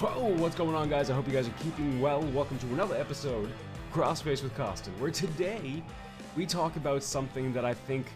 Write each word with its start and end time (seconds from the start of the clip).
Whoa, 0.00 0.34
what's 0.38 0.56
going 0.56 0.74
on, 0.74 0.90
guys? 0.90 1.08
I 1.08 1.14
hope 1.14 1.28
you 1.28 1.32
guys 1.32 1.46
are 1.46 1.54
keeping 1.62 2.00
well. 2.00 2.20
Welcome 2.20 2.58
to 2.58 2.66
another 2.66 2.96
episode, 2.96 3.48
Crossface 3.92 4.42
with 4.42 4.52
Costin, 4.56 4.92
where 4.98 5.12
today 5.12 5.84
we 6.36 6.46
talk 6.46 6.74
about 6.74 7.04
something 7.04 7.52
that 7.52 7.64
I 7.64 7.74
think 7.74 8.06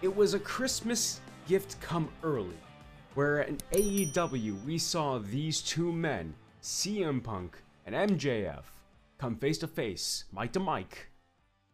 it 0.00 0.16
was 0.16 0.32
a 0.32 0.38
Christmas 0.38 1.20
gift 1.46 1.78
come 1.82 2.08
early. 2.22 2.56
Where 3.12 3.42
in 3.42 3.58
AEW 3.72 4.64
we 4.64 4.78
saw 4.78 5.18
these 5.18 5.60
two 5.60 5.92
men, 5.92 6.32
CM 6.62 7.22
Punk 7.22 7.58
and 7.84 7.94
MJF, 7.94 8.62
come 9.18 9.36
face 9.36 9.58
to 9.58 9.66
face, 9.66 10.24
mic 10.34 10.52
to 10.52 10.60
mic, 10.60 11.10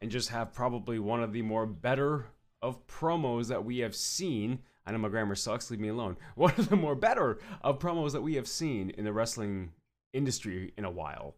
and 0.02 0.10
just 0.10 0.30
have 0.30 0.52
probably 0.52 0.98
one 0.98 1.22
of 1.22 1.32
the 1.32 1.42
more 1.42 1.66
better 1.66 2.26
of 2.62 2.84
promos 2.88 3.46
that 3.46 3.64
we 3.64 3.78
have 3.78 3.94
seen. 3.94 4.58
I 4.86 4.92
know 4.92 4.98
my 4.98 5.08
grammar 5.08 5.34
sucks, 5.34 5.70
leave 5.70 5.80
me 5.80 5.88
alone. 5.88 6.16
One 6.34 6.54
of 6.56 6.68
the 6.68 6.76
more 6.76 6.94
better 6.94 7.38
of 7.62 7.78
promos 7.78 8.12
that 8.12 8.22
we 8.22 8.34
have 8.34 8.48
seen 8.48 8.90
in 8.90 9.04
the 9.04 9.12
wrestling 9.12 9.72
industry 10.12 10.72
in 10.76 10.84
a 10.84 10.90
while. 10.90 11.36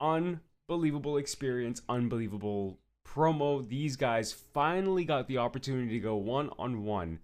Unbelievable 0.00 1.16
experience, 1.16 1.82
unbelievable 1.88 2.78
promo. 3.06 3.66
These 3.68 3.96
guys 3.96 4.32
finally 4.32 5.04
got 5.04 5.28
the 5.28 5.38
opportunity 5.38 5.90
to 5.90 6.00
go 6.00 6.16
one 6.16 6.50
on 6.58 6.84
one 6.84 7.20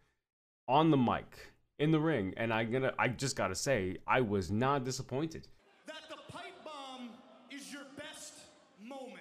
on 0.68 0.90
the 0.90 0.96
mic 0.96 1.52
in 1.78 1.90
the 1.90 2.00
ring, 2.00 2.34
and 2.36 2.52
I'm 2.52 2.70
gonna 2.70 2.92
I 2.98 3.08
just 3.08 3.36
gotta 3.36 3.54
say 3.54 3.98
I 4.06 4.20
was 4.20 4.50
not 4.50 4.84
disappointed. 4.84 5.48
that 5.86 6.08
the 6.08 6.16
pipe 6.32 6.64
bomb 6.64 7.10
is 7.50 7.72
your 7.72 7.84
best 7.96 8.34
moment. 8.82 9.20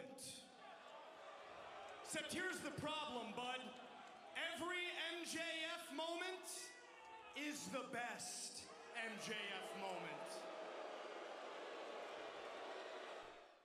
Except 2.06 2.34
here's 2.34 2.60
the 2.60 2.72
problem, 2.82 3.34
bud. 3.36 3.60
Every 4.54 4.86
MJF 5.20 5.96
moment 5.98 6.48
is 7.50 7.68
the 7.68 7.84
best 7.92 8.62
MJF 8.96 9.82
moment. 9.82 10.14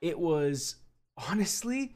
it 0.01 0.17
was 0.17 0.75
honestly 1.17 1.95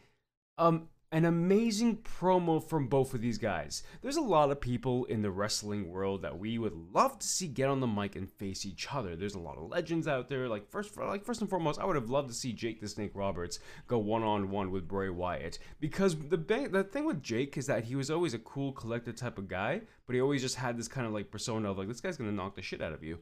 um 0.57 0.89
an 1.13 1.25
amazing 1.25 1.97
promo 1.97 2.61
from 2.61 2.87
both 2.87 3.13
of 3.13 3.21
these 3.21 3.37
guys. 3.37 3.83
There's 4.01 4.17
a 4.17 4.21
lot 4.21 4.49
of 4.49 4.59
people 4.59 5.05
in 5.05 5.21
the 5.21 5.29
wrestling 5.29 5.91
world 5.91 6.23
that 6.23 6.39
we 6.39 6.57
would 6.57 6.73
love 6.91 7.19
to 7.19 7.27
see 7.27 7.47
get 7.47 7.69
on 7.69 7.79
the 7.79 7.87
mic 7.87 8.15
and 8.15 8.27
face 8.27 8.65
each 8.65 8.87
other. 8.91 9.15
There's 9.15 9.35
a 9.35 9.39
lot 9.39 9.57
of 9.57 9.69
legends 9.69 10.07
out 10.07 10.27
there. 10.27 10.49
Like 10.49 10.67
first, 10.71 10.97
like 10.97 11.23
first 11.23 11.41
and 11.41 11.49
foremost, 11.49 11.79
I 11.79 11.85
would 11.85 11.95
have 11.95 12.09
loved 12.09 12.29
to 12.29 12.33
see 12.33 12.51
Jake 12.51 12.81
the 12.81 12.87
Snake 12.87 13.11
Roberts 13.13 13.59
go 13.87 13.99
one 13.99 14.23
on 14.23 14.49
one 14.49 14.71
with 14.71 14.87
Bray 14.87 15.09
Wyatt 15.09 15.59
because 15.79 16.17
the 16.17 16.37
the 16.37 16.83
thing 16.83 17.05
with 17.05 17.21
Jake 17.21 17.57
is 17.57 17.67
that 17.67 17.83
he 17.83 17.95
was 17.95 18.09
always 18.09 18.33
a 18.33 18.39
cool, 18.39 18.71
collected 18.71 19.15
type 19.15 19.37
of 19.37 19.47
guy, 19.47 19.81
but 20.07 20.15
he 20.15 20.21
always 20.21 20.41
just 20.41 20.55
had 20.55 20.79
this 20.79 20.87
kind 20.87 21.05
of 21.05 21.13
like 21.13 21.29
persona 21.29 21.69
of 21.69 21.77
like 21.77 21.87
this 21.87 22.01
guy's 22.01 22.17
gonna 22.17 22.31
knock 22.31 22.55
the 22.55 22.63
shit 22.63 22.81
out 22.81 22.91
of 22.91 23.03
you. 23.03 23.19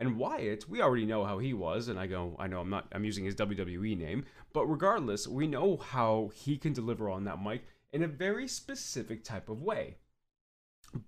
And 0.00 0.16
Wyatt, 0.16 0.68
we 0.68 0.82
already 0.82 1.06
know 1.06 1.24
how 1.24 1.38
he 1.38 1.54
was, 1.54 1.88
and 1.88 1.98
I 1.98 2.06
go, 2.06 2.34
I 2.38 2.48
know 2.48 2.60
I'm 2.60 2.70
not, 2.70 2.88
I'm 2.92 3.04
using 3.04 3.24
his 3.24 3.36
WWE 3.36 3.96
name, 3.96 4.24
but 4.52 4.66
regardless, 4.66 5.28
we 5.28 5.46
know 5.46 5.76
how 5.76 6.30
he 6.34 6.56
can 6.56 6.72
deliver 6.72 7.08
on 7.08 7.24
that 7.24 7.42
mic 7.42 7.64
in 7.92 8.02
a 8.02 8.08
very 8.08 8.48
specific 8.48 9.22
type 9.22 9.48
of 9.48 9.62
way. 9.62 9.96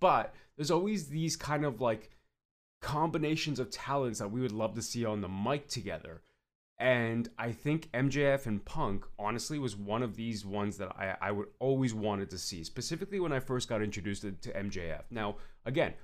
But 0.01 0.35
there's 0.57 0.71
always 0.71 1.09
these 1.09 1.37
kind 1.37 1.65
of 1.65 1.81
like 1.81 2.11
combinations 2.81 3.59
of 3.59 3.71
talents 3.71 4.21
that 4.21 4.31
we 4.31 4.41
would 4.41 4.53
love 4.53 4.75
to 4.75 4.83
see 4.83 5.05
on 5.05 5.21
the 5.21 5.29
mic 5.29 5.69
together. 5.69 6.23
And 6.79 7.29
I 7.39 7.53
think 7.53 7.91
MJF 7.93 8.47
and 8.47 8.65
Punk 8.65 9.05
honestly 9.19 9.59
was 9.59 9.75
one 9.75 10.03
of 10.03 10.15
these 10.15 10.45
ones 10.45 10.77
that 10.77 10.95
I, 10.97 11.17
I 11.21 11.31
would 11.33 11.49
always 11.59 11.95
wanted 11.95 12.31
to 12.31 12.39
see, 12.39 12.63
specifically 12.65 13.19
when 13.19 13.33
I 13.33 13.41
first 13.41 13.69
got 13.69 13.83
introduced 13.83 14.23
to, 14.23 14.33
to 14.33 14.53
MJF. 14.53 15.03
Now, 15.11 15.37
again, 15.65 15.95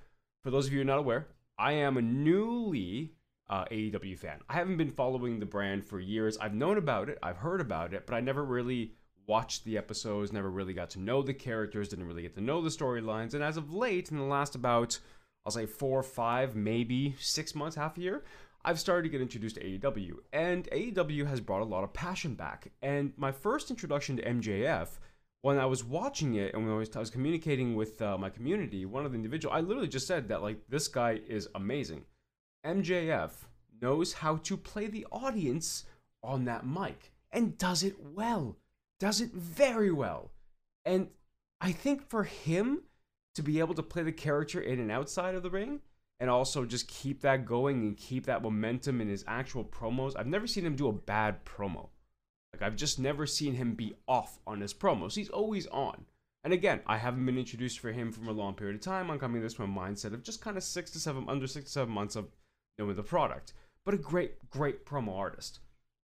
for 0.42 0.50
those 0.50 0.66
of 0.66 0.72
you 0.72 0.82
not 0.82 0.98
aware, 0.98 1.28
I 1.58 1.72
am 1.72 1.96
a 1.96 2.02
newly 2.02 3.12
uh, 3.48 3.64
AEW 3.66 4.18
fan. 4.18 4.40
I 4.48 4.54
haven't 4.54 4.78
been 4.78 4.90
following 4.90 5.38
the 5.38 5.46
brand 5.46 5.84
for 5.84 6.00
years. 6.00 6.38
I've 6.38 6.54
known 6.54 6.78
about 6.78 7.08
it, 7.08 7.18
I've 7.22 7.36
heard 7.36 7.60
about 7.60 7.92
it, 7.94 8.06
but 8.06 8.14
I 8.14 8.20
never 8.20 8.44
really 8.44 8.94
watched 9.26 9.64
the 9.64 9.78
episodes, 9.78 10.32
never 10.32 10.50
really 10.50 10.74
got 10.74 10.90
to 10.90 11.00
know 11.00 11.22
the 11.22 11.34
characters, 11.34 11.88
didn't 11.88 12.06
really 12.06 12.22
get 12.22 12.34
to 12.34 12.40
know 12.40 12.60
the 12.60 12.70
storylines. 12.70 13.34
And 13.34 13.42
as 13.42 13.56
of 13.56 13.72
late, 13.72 14.10
in 14.10 14.16
the 14.16 14.24
last 14.24 14.54
about, 14.54 14.98
I'll 15.44 15.52
say 15.52 15.66
four, 15.66 16.02
five, 16.02 16.56
maybe 16.56 17.14
six 17.18 17.54
months, 17.54 17.76
half 17.76 17.96
a 17.96 18.00
year, 18.00 18.24
I've 18.64 18.80
started 18.80 19.04
to 19.04 19.08
get 19.08 19.20
introduced 19.20 19.56
to 19.56 19.62
AEW. 19.62 20.14
And 20.32 20.68
AEW 20.70 21.26
has 21.26 21.40
brought 21.40 21.62
a 21.62 21.66
lot 21.66 21.84
of 21.84 21.92
passion 21.92 22.34
back. 22.34 22.70
And 22.80 23.12
my 23.16 23.32
first 23.32 23.70
introduction 23.70 24.16
to 24.16 24.24
MJF 24.24 24.88
when 25.42 25.58
I 25.58 25.66
was 25.66 25.84
watching 25.84 26.36
it 26.36 26.54
and 26.54 26.64
when 26.64 26.72
I 26.72 26.78
was, 26.78 26.96
I 26.96 27.00
was 27.00 27.10
communicating 27.10 27.74
with 27.74 28.00
uh, 28.00 28.16
my 28.16 28.30
community, 28.30 28.86
one 28.86 29.04
of 29.04 29.12
the 29.12 29.16
individual, 29.16 29.54
I 29.54 29.60
literally 29.60 29.88
just 29.88 30.06
said 30.06 30.28
that 30.28 30.40
like 30.40 30.58
this 30.68 30.88
guy 30.88 31.20
is 31.28 31.48
amazing. 31.54 32.04
MJF 32.64 33.30
knows 33.80 34.12
how 34.12 34.36
to 34.36 34.56
play 34.56 34.86
the 34.86 35.06
audience 35.10 35.84
on 36.22 36.44
that 36.44 36.64
mic 36.64 37.12
and 37.32 37.58
does 37.58 37.82
it 37.82 37.96
well, 38.00 38.56
does 39.00 39.20
it 39.20 39.32
very 39.32 39.90
well. 39.90 40.30
And 40.84 41.08
I 41.60 41.72
think 41.72 42.08
for 42.08 42.22
him 42.22 42.82
to 43.34 43.42
be 43.42 43.58
able 43.58 43.74
to 43.74 43.82
play 43.82 44.04
the 44.04 44.12
character 44.12 44.60
in 44.60 44.78
and 44.78 44.92
outside 44.92 45.34
of 45.34 45.42
the 45.42 45.50
ring 45.50 45.80
and 46.20 46.30
also 46.30 46.64
just 46.64 46.86
keep 46.86 47.20
that 47.22 47.44
going 47.46 47.80
and 47.80 47.96
keep 47.96 48.26
that 48.26 48.42
momentum 48.42 49.00
in 49.00 49.08
his 49.08 49.24
actual 49.26 49.64
promos, 49.64 50.12
I've 50.16 50.26
never 50.28 50.46
seen 50.46 50.64
him 50.64 50.76
do 50.76 50.86
a 50.86 50.92
bad 50.92 51.44
promo. 51.44 51.88
Like 52.52 52.62
I've 52.62 52.76
just 52.76 52.98
never 52.98 53.26
seen 53.26 53.54
him 53.54 53.74
be 53.74 53.94
off 54.06 54.38
on 54.46 54.60
his 54.60 54.74
promos. 54.74 55.14
He's 55.14 55.28
always 55.28 55.66
on. 55.68 56.04
And 56.44 56.52
again, 56.52 56.80
I 56.86 56.98
haven't 56.98 57.24
been 57.24 57.38
introduced 57.38 57.78
for 57.78 57.92
him 57.92 58.10
from 58.10 58.28
a 58.28 58.32
long 58.32 58.54
period 58.54 58.76
of 58.76 58.82
time. 58.82 59.10
I'm 59.10 59.18
coming 59.18 59.40
to 59.40 59.46
this 59.46 59.54
from 59.54 59.76
a 59.76 59.80
mindset 59.80 60.12
of 60.12 60.24
just 60.24 60.40
kind 60.40 60.56
of 60.56 60.62
six 60.62 60.90
to 60.90 60.98
seven, 60.98 61.24
under 61.28 61.46
six 61.46 61.66
to 61.66 61.70
seven 61.70 61.94
months 61.94 62.16
of 62.16 62.28
knowing 62.78 62.96
the 62.96 63.02
product. 63.02 63.52
But 63.84 63.94
a 63.94 63.98
great, 63.98 64.50
great 64.50 64.84
promo 64.84 65.16
artist. 65.16 65.60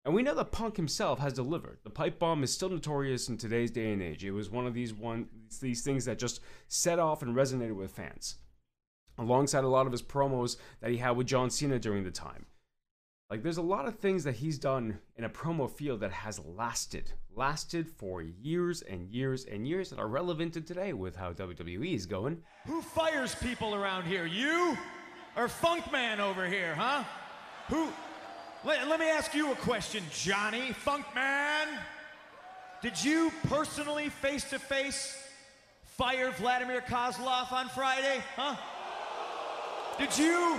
And 0.04 0.14
we 0.14 0.22
know 0.22 0.34
that 0.34 0.52
Punk 0.52 0.76
himself 0.76 1.18
has 1.20 1.32
delivered. 1.32 1.78
The 1.82 1.90
pipe 1.90 2.18
bomb 2.18 2.42
is 2.42 2.52
still 2.52 2.68
notorious 2.68 3.28
in 3.28 3.38
today's 3.38 3.70
day 3.70 3.92
and 3.92 4.02
age. 4.02 4.24
It 4.24 4.32
was 4.32 4.50
one 4.50 4.66
of 4.66 4.74
these 4.74 4.92
one 4.92 5.28
these 5.60 5.82
things 5.82 6.04
that 6.04 6.18
just 6.18 6.40
set 6.68 6.98
off 6.98 7.22
and 7.22 7.34
resonated 7.34 7.74
with 7.74 7.92
fans. 7.92 8.36
Alongside 9.16 9.64
a 9.64 9.68
lot 9.68 9.86
of 9.86 9.92
his 9.92 10.02
promos 10.02 10.56
that 10.80 10.90
he 10.90 10.98
had 10.98 11.12
with 11.12 11.28
John 11.28 11.48
Cena 11.48 11.78
during 11.78 12.04
the 12.04 12.10
time. 12.10 12.46
Like 13.30 13.42
there's 13.42 13.56
a 13.56 13.62
lot 13.62 13.86
of 13.86 13.98
things 13.98 14.22
that 14.24 14.34
he's 14.34 14.58
done 14.58 14.98
in 15.16 15.24
a 15.24 15.30
promo 15.30 15.70
field 15.70 16.00
that 16.00 16.12
has 16.12 16.38
lasted, 16.40 17.10
lasted 17.34 17.88
for 17.88 18.20
years 18.20 18.82
and 18.82 19.08
years 19.08 19.46
and 19.46 19.66
years 19.66 19.88
that 19.90 19.98
are 19.98 20.08
relevant 20.08 20.52
to 20.54 20.60
today 20.60 20.92
with 20.92 21.16
how 21.16 21.32
WWE 21.32 21.94
is 21.94 22.04
going. 22.04 22.42
Who 22.66 22.82
fires 22.82 23.34
people 23.34 23.74
around 23.74 24.04
here? 24.04 24.26
You 24.26 24.76
or 25.36 25.48
Funk 25.48 25.90
Man 25.90 26.20
over 26.20 26.46
here, 26.46 26.74
huh? 26.74 27.02
Who? 27.70 27.88
Let, 28.62 28.86
let 28.88 29.00
me 29.00 29.08
ask 29.08 29.34
you 29.34 29.52
a 29.52 29.56
question, 29.56 30.04
Johnny 30.12 30.72
Funk 30.72 31.06
Man. 31.14 31.68
Did 32.82 33.02
you 33.02 33.32
personally, 33.44 34.10
face 34.10 34.44
to 34.50 34.58
face, 34.58 35.16
fire 35.82 36.30
Vladimir 36.32 36.82
Kozlov 36.82 37.50
on 37.52 37.70
Friday, 37.70 38.22
huh? 38.36 38.54
Did 39.98 40.16
you? 40.18 40.58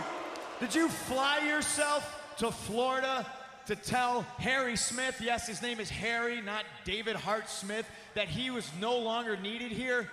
Did 0.59 0.73
you 0.73 0.89
fly 0.89 1.45
yourself 1.45 2.14
to 2.37 2.51
Florida 2.51 3.25
to 3.67 3.75
tell 3.75 4.21
Harry 4.37 4.75
Smith, 4.75 5.19
yes, 5.21 5.47
his 5.47 5.61
name 5.61 5.79
is 5.79 5.89
Harry, 5.89 6.41
not 6.41 6.65
David 6.83 7.15
Hart 7.15 7.49
Smith, 7.49 7.89
that 8.13 8.27
he 8.27 8.51
was 8.51 8.69
no 8.79 8.97
longer 8.97 9.37
needed 9.37 9.71
here? 9.71 10.09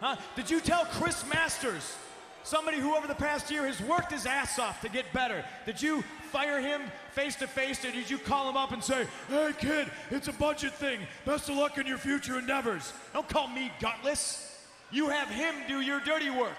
Huh? 0.00 0.16
Did 0.36 0.50
you 0.50 0.60
tell 0.60 0.84
Chris 0.84 1.24
Masters, 1.32 1.96
somebody 2.42 2.78
who 2.78 2.94
over 2.94 3.06
the 3.06 3.14
past 3.14 3.50
year 3.50 3.66
has 3.66 3.80
worked 3.80 4.12
his 4.12 4.26
ass 4.26 4.58
off 4.58 4.80
to 4.82 4.88
get 4.88 5.10
better, 5.12 5.44
did 5.64 5.80
you 5.80 6.02
fire 6.30 6.60
him 6.60 6.82
face 7.12 7.34
to 7.36 7.46
face 7.46 7.84
or 7.84 7.90
did 7.90 8.08
you 8.08 8.18
call 8.18 8.48
him 8.48 8.56
up 8.56 8.72
and 8.72 8.82
say, 8.82 9.06
hey 9.28 9.50
kid, 9.58 9.90
it's 10.10 10.28
a 10.28 10.32
budget 10.32 10.72
thing. 10.74 11.00
Best 11.24 11.48
of 11.48 11.56
luck 11.56 11.76
in 11.78 11.86
your 11.86 11.98
future 11.98 12.38
endeavors. 12.38 12.92
Don't 13.12 13.28
call 13.28 13.48
me 13.48 13.72
gutless. 13.80 14.66
You 14.90 15.08
have 15.08 15.28
him 15.28 15.54
do 15.68 15.80
your 15.80 16.00
dirty 16.00 16.30
work. 16.30 16.56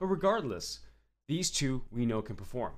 But 0.00 0.06
regardless, 0.06 0.80
these 1.28 1.50
two 1.50 1.82
we 1.90 2.06
know 2.06 2.22
can 2.22 2.36
perform. 2.36 2.72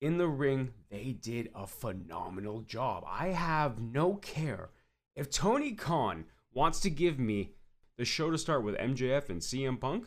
In 0.00 0.16
the 0.16 0.28
ring, 0.28 0.72
they 0.90 1.12
did 1.12 1.50
a 1.54 1.66
phenomenal 1.66 2.62
job. 2.62 3.04
I 3.06 3.28
have 3.28 3.82
no 3.82 4.14
care. 4.14 4.70
If 5.14 5.30
Tony 5.30 5.72
Khan 5.72 6.24
wants 6.54 6.80
to 6.80 6.90
give 6.90 7.18
me 7.18 7.52
the 7.98 8.06
show 8.06 8.30
to 8.30 8.38
start 8.38 8.64
with 8.64 8.78
MJF 8.78 9.28
and 9.28 9.42
CM 9.42 9.78
Punk 9.78 10.06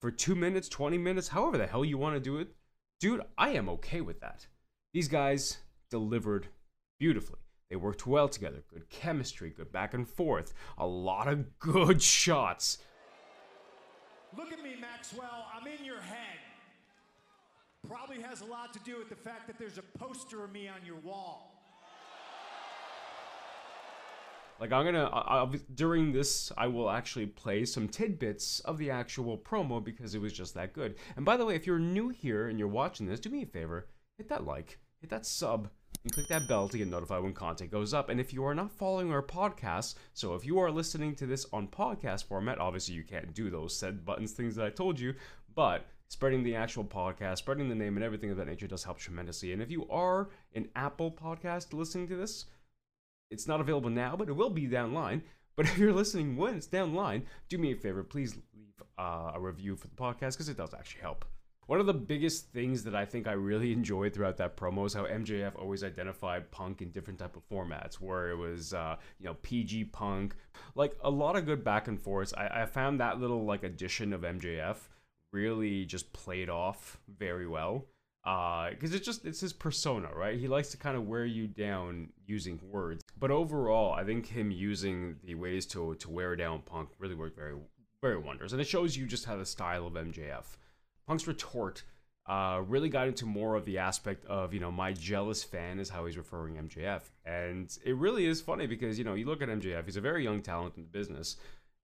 for 0.00 0.10
2 0.10 0.34
minutes, 0.34 0.70
20 0.70 0.96
minutes, 0.96 1.28
however 1.28 1.58
the 1.58 1.66
hell 1.66 1.84
you 1.84 1.98
want 1.98 2.16
to 2.16 2.20
do 2.20 2.38
it, 2.38 2.54
dude, 2.98 3.20
I 3.36 3.50
am 3.50 3.68
okay 3.68 4.00
with 4.00 4.20
that. 4.20 4.46
These 4.94 5.08
guys 5.08 5.58
delivered 5.90 6.46
beautifully. 6.98 7.40
They 7.68 7.76
worked 7.76 8.06
well 8.06 8.28
together, 8.28 8.64
good 8.68 8.88
chemistry, 8.88 9.50
good 9.50 9.70
back 9.70 9.92
and 9.92 10.08
forth, 10.08 10.54
a 10.78 10.86
lot 10.86 11.28
of 11.28 11.58
good 11.58 12.00
shots. 12.18 12.78
Look 14.34 14.50
at 14.52 14.62
me, 14.62 14.76
Maxwell. 14.80 15.46
I'm 15.54 15.66
in 15.66 15.84
your 15.84 16.00
head. 16.00 16.25
Probably 17.88 18.20
has 18.20 18.40
a 18.40 18.46
lot 18.46 18.72
to 18.72 18.80
do 18.80 18.98
with 18.98 19.08
the 19.08 19.16
fact 19.16 19.46
that 19.46 19.58
there's 19.58 19.78
a 19.78 19.98
poster 19.98 20.44
of 20.44 20.52
me 20.52 20.68
on 20.68 20.84
your 20.84 20.96
wall. 20.96 21.52
Like 24.58 24.72
I'm 24.72 24.86
gonna 24.86 25.04
I'll, 25.04 25.52
during 25.74 26.12
this, 26.12 26.50
I 26.56 26.66
will 26.66 26.88
actually 26.88 27.26
play 27.26 27.64
some 27.66 27.88
tidbits 27.88 28.60
of 28.60 28.78
the 28.78 28.90
actual 28.90 29.36
promo 29.36 29.84
because 29.84 30.14
it 30.14 30.20
was 30.20 30.32
just 30.32 30.54
that 30.54 30.72
good. 30.72 30.96
And 31.16 31.24
by 31.24 31.36
the 31.36 31.44
way, 31.44 31.54
if 31.54 31.66
you're 31.66 31.78
new 31.78 32.08
here 32.08 32.48
and 32.48 32.58
you're 32.58 32.68
watching 32.68 33.06
this, 33.06 33.20
do 33.20 33.28
me 33.28 33.42
a 33.42 33.46
favor, 33.46 33.88
hit 34.16 34.28
that 34.30 34.46
like, 34.46 34.78
hit 35.00 35.10
that 35.10 35.26
sub 35.26 35.68
and 36.02 36.12
click 36.12 36.28
that 36.28 36.48
bell 36.48 36.68
to 36.68 36.78
get 36.78 36.88
notified 36.88 37.22
when 37.22 37.34
content 37.34 37.70
goes 37.70 37.92
up. 37.92 38.08
And 38.08 38.18
if 38.18 38.32
you 38.32 38.44
are 38.44 38.54
not 38.54 38.72
following 38.72 39.12
our 39.12 39.22
podcast, 39.22 39.96
so 40.14 40.34
if 40.34 40.46
you 40.46 40.58
are 40.58 40.70
listening 40.70 41.14
to 41.16 41.26
this 41.26 41.46
on 41.52 41.68
podcast 41.68 42.24
format, 42.24 42.58
obviously 42.58 42.94
you 42.94 43.04
can't 43.04 43.34
do 43.34 43.50
those 43.50 43.76
said 43.76 44.06
buttons 44.06 44.32
things 44.32 44.56
that 44.56 44.64
I 44.64 44.70
told 44.70 44.98
you, 44.98 45.14
but 45.54 45.84
spreading 46.08 46.42
the 46.42 46.54
actual 46.54 46.84
podcast, 46.84 47.38
spreading 47.38 47.68
the 47.68 47.74
name 47.74 47.96
and 47.96 48.04
everything 48.04 48.30
of 48.30 48.36
that 48.36 48.46
nature 48.46 48.66
does 48.66 48.84
help 48.84 48.98
tremendously. 48.98 49.52
And 49.52 49.62
if 49.62 49.70
you 49.70 49.88
are 49.88 50.30
an 50.54 50.68
Apple 50.76 51.10
podcast 51.10 51.72
listening 51.72 52.08
to 52.08 52.16
this, 52.16 52.46
it's 53.30 53.48
not 53.48 53.60
available 53.60 53.90
now, 53.90 54.16
but 54.16 54.28
it 54.28 54.36
will 54.36 54.50
be 54.50 54.66
down 54.66 54.94
line. 54.94 55.22
But 55.56 55.66
if 55.66 55.78
you're 55.78 55.92
listening 55.92 56.36
when 56.36 56.54
it's 56.54 56.66
down 56.66 56.94
line, 56.94 57.24
do 57.48 57.58
me 57.58 57.72
a 57.72 57.76
favor, 57.76 58.02
please 58.02 58.36
leave 58.54 58.82
uh, 58.98 59.32
a 59.34 59.40
review 59.40 59.76
for 59.76 59.88
the 59.88 59.96
podcast 59.96 60.32
because 60.32 60.48
it 60.48 60.56
does 60.56 60.74
actually 60.74 61.02
help. 61.02 61.24
One 61.66 61.80
of 61.80 61.86
the 61.86 61.94
biggest 61.94 62.52
things 62.52 62.84
that 62.84 62.94
I 62.94 63.04
think 63.04 63.26
I 63.26 63.32
really 63.32 63.72
enjoyed 63.80 64.14
throughout 64.14 64.36
that 64.36 64.56
promo 64.56 64.86
is 64.86 64.94
how 64.94 65.04
MJF 65.04 65.58
always 65.58 65.82
identified 65.82 66.52
Punk 66.52 66.80
in 66.80 66.90
different 66.90 67.18
type 67.18 67.36
of 67.36 67.48
formats, 67.48 67.94
where 67.94 68.30
it 68.30 68.36
was, 68.36 68.72
uh, 68.72 68.96
you 69.18 69.26
know, 69.26 69.34
PG 69.42 69.86
Punk, 69.86 70.36
like 70.76 70.96
a 71.02 71.10
lot 71.10 71.34
of 71.34 71.44
good 71.44 71.64
back 71.64 71.88
and 71.88 72.00
forths. 72.00 72.32
I, 72.36 72.62
I 72.62 72.66
found 72.66 73.00
that 73.00 73.20
little 73.20 73.44
like 73.44 73.64
addition 73.64 74.12
of 74.12 74.20
MJF 74.20 74.76
really 75.32 75.84
just 75.84 76.12
played 76.12 76.48
off 76.48 76.98
very 77.08 77.46
well. 77.46 77.86
Uh 78.24 78.70
because 78.70 78.92
uh, 78.92 78.96
it's 78.96 79.06
just 79.06 79.24
it's 79.24 79.40
his 79.40 79.52
persona 79.52 80.08
right? 80.14 80.38
He 80.38 80.48
likes 80.48 80.70
to 80.70 80.76
kind 80.76 80.96
of 80.96 81.06
wear 81.06 81.24
you 81.24 81.46
down 81.46 82.08
using 82.26 82.58
words. 82.70 83.02
But 83.18 83.30
overall 83.30 83.92
i 83.92 84.04
think 84.04 84.26
him 84.26 84.50
using 84.50 85.16
the 85.24 85.34
ways 85.34 85.66
to 85.66 85.94
to 85.96 86.10
wear 86.10 86.36
down 86.36 86.62
punk 86.62 86.88
really 86.98 87.14
worked 87.14 87.36
very 87.36 87.54
very 88.02 88.18
wonders. 88.18 88.52
And 88.52 88.60
it 88.60 88.66
shows 88.66 88.96
you 88.96 89.06
just 89.06 89.24
how 89.24 89.36
the 89.36 89.46
style 89.46 89.86
of 89.86 89.92
mjf 89.94 90.44
punk's 91.06 91.26
retort 91.26 91.84
uh, 92.28 92.60
really 92.66 92.88
got 92.88 93.06
into 93.06 93.24
more 93.24 93.54
of 93.54 93.64
the 93.64 93.78
aspect 93.78 94.24
of 94.26 94.52
you 94.52 94.60
know 94.60 94.72
my 94.72 94.92
jealous 94.92 95.44
fan 95.44 95.78
is 95.78 95.88
how 95.88 96.04
he's 96.06 96.16
referring 96.16 96.56
mjf 96.56 97.02
and 97.24 97.78
it 97.84 97.94
really 97.96 98.26
is 98.26 98.40
funny 98.40 98.66
because 98.66 98.98
you 98.98 99.04
know 99.04 99.14
you 99.14 99.24
look 99.24 99.42
at 99.42 99.48
mjf 99.48 99.84
he's 99.84 99.96
a 99.96 100.00
very 100.00 100.24
young 100.24 100.42
talent 100.42 100.74
in 100.76 100.82
the 100.82 100.88
business 100.88 101.36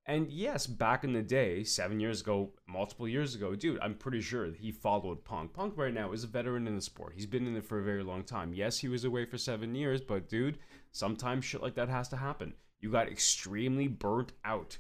and 0.07 0.31
yes, 0.31 0.67
back 0.67 1.05
in 1.05 1.13
the 1.13 1.23
day, 1.23 1.63
seven 1.63 2.01
years 2.01 2.21
ago, 2.23 2.51
multiple 2.67 3.07
years 3.07 3.35
ago, 3.37 3.55
dude, 3.55 3.79
I'm 3.81 3.95
pretty 3.95 4.21
sure 4.21 4.53
he 4.53 4.73
followed 4.73 5.25
Punk. 5.25 5.53
Punk 5.53 5.75
right 5.77 5.95
now 5.95 6.13
is 6.13 6.25
a 6.25 6.27
veteran 6.29 6.67
in 6.67 6.75
the 6.75 6.83
sport. 6.83 7.13
He's 7.15 7.27
been 7.27 7.47
in 7.47 7.57
it 7.57 7.65
for 7.65 7.79
a 7.79 7.85
very 7.85 8.03
long 8.03 8.25
time. 8.25 8.53
Yes, 8.53 8.79
he 8.79 8.89
was 8.89 9.05
away 9.05 9.25
for 9.25 9.39
seven 9.39 9.75
years, 9.75 10.01
but 10.01 10.29
dude, 10.29 10.59
sometimes 10.91 11.45
shit 11.45 11.63
like 11.63 11.77
that 11.77 11.89
has 11.89 12.09
to 12.09 12.17
happen. 12.17 12.55
You 12.81 12.91
got 12.91 13.09
extremely 13.09 13.87
burnt 13.87 14.33
out 14.45 14.79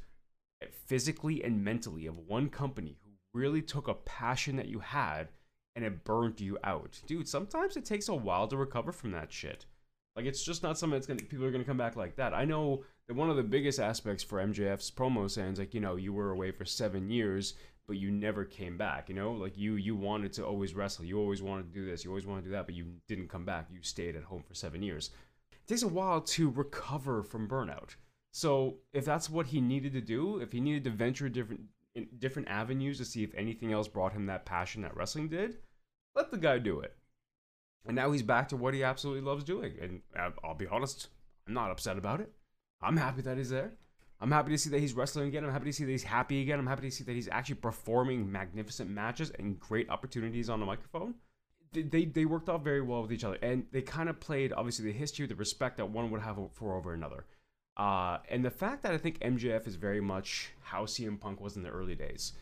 physically 0.86 1.42
and 1.44 1.64
mentally 1.64 2.06
of 2.06 2.18
one 2.18 2.48
company 2.48 2.98
who 3.04 3.38
really 3.38 3.62
took 3.62 3.86
a 3.86 3.94
passion 3.94 4.56
that 4.56 4.68
you 4.68 4.80
had 4.80 5.28
and 5.76 5.84
it 5.84 6.04
burnt 6.04 6.40
you 6.40 6.58
out. 6.64 7.00
Dude, 7.06 7.28
sometimes 7.28 7.76
it 7.76 7.84
takes 7.84 8.08
a 8.08 8.14
while 8.14 8.48
to 8.48 8.56
recover 8.56 8.92
from 8.92 9.12
that 9.12 9.32
shit. 9.32 9.66
Like 10.16 10.26
it's 10.26 10.44
just 10.44 10.62
not 10.62 10.78
something 10.78 10.96
that's 10.96 11.06
gonna 11.06 11.22
people 11.22 11.46
are 11.46 11.50
gonna 11.50 11.64
come 11.64 11.78
back 11.78 11.96
like 11.96 12.16
that. 12.16 12.34
I 12.34 12.44
know 12.44 12.84
that 13.08 13.14
one 13.14 13.30
of 13.30 13.36
the 13.36 13.42
biggest 13.42 13.80
aspects 13.80 14.22
for 14.22 14.38
MJF's 14.38 14.90
promo 14.90 15.30
sounds 15.30 15.58
like 15.58 15.74
you 15.74 15.80
know 15.80 15.96
you 15.96 16.12
were 16.12 16.30
away 16.30 16.50
for 16.50 16.64
seven 16.64 17.10
years, 17.10 17.54
but 17.86 17.96
you 17.96 18.10
never 18.10 18.44
came 18.44 18.76
back. 18.76 19.08
You 19.08 19.14
know, 19.14 19.32
like 19.32 19.58
you 19.58 19.74
you 19.74 19.96
wanted 19.96 20.32
to 20.34 20.46
always 20.46 20.74
wrestle, 20.74 21.04
you 21.04 21.18
always 21.18 21.42
wanted 21.42 21.72
to 21.72 21.80
do 21.80 21.86
this, 21.86 22.04
you 22.04 22.10
always 22.10 22.26
wanted 22.26 22.42
to 22.42 22.48
do 22.48 22.52
that, 22.52 22.66
but 22.66 22.74
you 22.74 22.86
didn't 23.08 23.28
come 23.28 23.44
back. 23.44 23.66
You 23.70 23.82
stayed 23.82 24.16
at 24.16 24.24
home 24.24 24.42
for 24.46 24.54
seven 24.54 24.82
years. 24.82 25.10
It 25.52 25.68
takes 25.68 25.82
a 25.82 25.88
while 25.88 26.20
to 26.20 26.50
recover 26.50 27.22
from 27.22 27.48
burnout. 27.48 27.96
So 28.32 28.78
if 28.92 29.04
that's 29.04 29.28
what 29.28 29.46
he 29.46 29.60
needed 29.60 29.92
to 29.92 30.00
do, 30.00 30.38
if 30.38 30.52
he 30.52 30.60
needed 30.60 30.84
to 30.84 30.90
venture 30.90 31.28
different 31.28 31.60
different 32.18 32.48
avenues 32.48 32.98
to 32.98 33.04
see 33.04 33.22
if 33.22 33.34
anything 33.34 33.72
else 33.72 33.88
brought 33.88 34.14
him 34.14 34.26
that 34.26 34.46
passion 34.46 34.82
that 34.82 34.96
wrestling 34.96 35.28
did, 35.28 35.58
let 36.14 36.30
the 36.30 36.38
guy 36.38 36.58
do 36.58 36.80
it. 36.80 36.96
And 37.84 37.96
now 37.96 38.12
he's 38.12 38.22
back 38.22 38.48
to 38.48 38.56
what 38.56 38.74
he 38.74 38.82
absolutely 38.82 39.22
loves 39.22 39.44
doing. 39.44 39.74
And 39.80 40.02
uh, 40.16 40.30
I'll 40.44 40.54
be 40.54 40.66
honest, 40.66 41.08
I'm 41.46 41.54
not 41.54 41.70
upset 41.70 41.98
about 41.98 42.20
it. 42.20 42.32
I'm 42.82 42.96
happy 42.96 43.22
that 43.22 43.36
he's 43.36 43.50
there. 43.50 43.72
I'm 44.20 44.30
happy 44.30 44.52
to 44.52 44.58
see 44.58 44.70
that 44.70 44.78
he's 44.78 44.94
wrestling 44.94 45.28
again. 45.28 45.44
I'm 45.44 45.50
happy 45.50 45.66
to 45.66 45.72
see 45.72 45.84
that 45.84 45.90
he's 45.90 46.04
happy 46.04 46.42
again. 46.42 46.58
I'm 46.58 46.66
happy 46.66 46.88
to 46.88 46.94
see 46.94 47.02
that 47.04 47.14
he's 47.14 47.28
actually 47.28 47.56
performing 47.56 48.30
magnificent 48.30 48.88
matches 48.88 49.30
and 49.30 49.58
great 49.58 49.90
opportunities 49.90 50.48
on 50.48 50.60
the 50.60 50.66
microphone. 50.66 51.14
They, 51.72 51.82
they, 51.82 52.04
they 52.04 52.24
worked 52.24 52.48
out 52.48 52.62
very 52.62 52.82
well 52.82 53.02
with 53.02 53.12
each 53.12 53.24
other. 53.24 53.38
And 53.42 53.66
they 53.72 53.82
kind 53.82 54.08
of 54.08 54.20
played, 54.20 54.52
obviously, 54.52 54.84
the 54.84 54.92
history, 54.92 55.26
the 55.26 55.34
respect 55.34 55.78
that 55.78 55.90
one 55.90 56.10
would 56.12 56.20
have 56.20 56.38
for 56.52 56.76
over 56.76 56.94
another. 56.94 57.24
Uh, 57.76 58.18
and 58.28 58.44
the 58.44 58.50
fact 58.50 58.82
that 58.82 58.92
I 58.92 58.98
think 58.98 59.18
MJF 59.20 59.66
is 59.66 59.76
very 59.76 60.00
much 60.00 60.50
how 60.62 60.84
CM 60.84 61.18
Punk 61.18 61.40
was 61.40 61.56
in 61.56 61.62
the 61.62 61.70
early 61.70 61.96
days. 61.96 62.32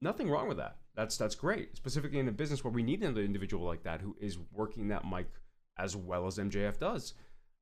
Nothing 0.00 0.30
wrong 0.30 0.48
with 0.48 0.56
that. 0.56 0.78
That's 0.96 1.16
that's 1.16 1.34
great, 1.34 1.76
specifically 1.76 2.18
in 2.18 2.28
a 2.28 2.32
business 2.32 2.64
where 2.64 2.72
we 2.72 2.82
need 2.82 3.02
another 3.02 3.20
individual 3.20 3.66
like 3.66 3.82
that 3.84 4.00
who 4.00 4.16
is 4.18 4.38
working 4.52 4.88
that 4.88 5.08
mic 5.08 5.26
as 5.78 5.94
well 5.94 6.26
as 6.26 6.38
MJF 6.38 6.78
does. 6.78 7.14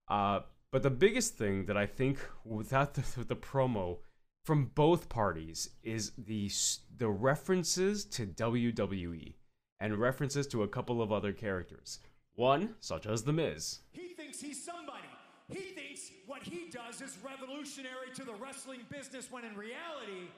Uh, 0.08 0.40
but 0.70 0.82
the 0.82 0.90
biggest 0.90 1.36
thing 1.36 1.66
that 1.66 1.76
I 1.76 1.86
think 1.86 2.18
without 2.44 2.94
the, 2.94 3.24
the 3.24 3.36
promo 3.36 3.98
from 4.44 4.66
both 4.74 5.08
parties 5.08 5.70
is 5.82 6.12
the 6.16 6.50
the 6.96 7.08
references 7.08 8.04
to 8.06 8.26
WWE 8.26 9.34
and 9.80 9.96
references 9.96 10.46
to 10.48 10.62
a 10.62 10.68
couple 10.68 11.00
of 11.02 11.12
other 11.12 11.32
characters. 11.32 12.00
One, 12.34 12.74
such 12.80 13.06
as 13.06 13.24
The 13.24 13.32
Miz. 13.32 13.80
He 13.90 14.08
thinks 14.08 14.40
he's 14.40 14.64
somebody. 14.64 15.08
He 15.48 15.72
thinks 15.74 16.10
what 16.26 16.42
he 16.42 16.70
does 16.70 17.00
is 17.00 17.16
revolutionary 17.24 18.10
to 18.14 18.24
the 18.24 18.34
wrestling 18.34 18.80
business 18.90 19.30
when 19.30 19.44
in 19.44 19.56
reality, 19.56 20.28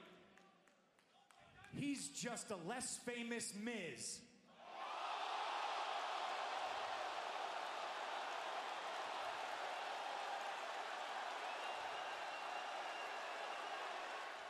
He's 1.73 2.09
just 2.09 2.51
a 2.51 2.57
less 2.67 2.99
famous 3.05 3.53
Miz. 3.61 4.19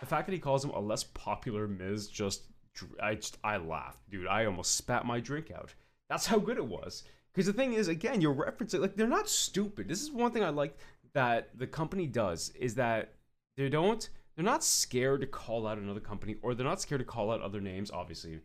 The 0.02 0.06
fact 0.08 0.28
that 0.28 0.34
he 0.34 0.40
calls 0.40 0.66
him 0.66 0.72
a 0.72 0.80
less 0.80 1.04
popular 1.04 1.68
Miz 1.68 2.08
just 2.08 2.44
I 3.02 3.16
just 3.16 3.38
I 3.44 3.58
laughed, 3.58 4.10
dude. 4.10 4.28
I 4.28 4.46
almost 4.46 4.76
spat 4.76 5.06
my 5.06 5.20
drink 5.20 5.52
out. 5.52 5.74
That's 6.10 6.26
how 6.26 6.40
good 6.40 6.58
it 6.58 6.66
was. 6.66 7.04
Because 7.34 7.46
the 7.46 7.54
thing 7.54 7.74
is, 7.74 7.88
again, 7.88 8.20
you're 8.20 8.34
referencing 8.34 8.82
like 8.82 8.96
they're 8.96 9.08
not 9.08 9.30
stupid. 9.30 9.88
This 9.88 10.02
is 10.02 10.12
one 10.12 10.32
thing 10.32 10.44
I 10.44 10.50
like 10.50 10.78
that 11.14 11.50
the 11.58 11.68
company 11.68 12.08
does 12.08 12.52
is 12.60 12.76
that 12.76 13.14
they 13.58 13.70
don't 13.70 14.10
they're 14.36 14.46
not 14.46 14.64
scared 14.64 15.22
to 15.22 15.28
call 15.28 15.68
out 15.68 15.78
another 15.78 16.00
company 16.00 16.38
or 16.42 16.54
they're 16.54 16.66
not 16.66 16.82
scared 16.82 17.00
to 17.00 17.06
call 17.06 17.32
out 17.32 17.42
other 17.42 17.62
names 17.62 17.92
obviously 17.92 18.40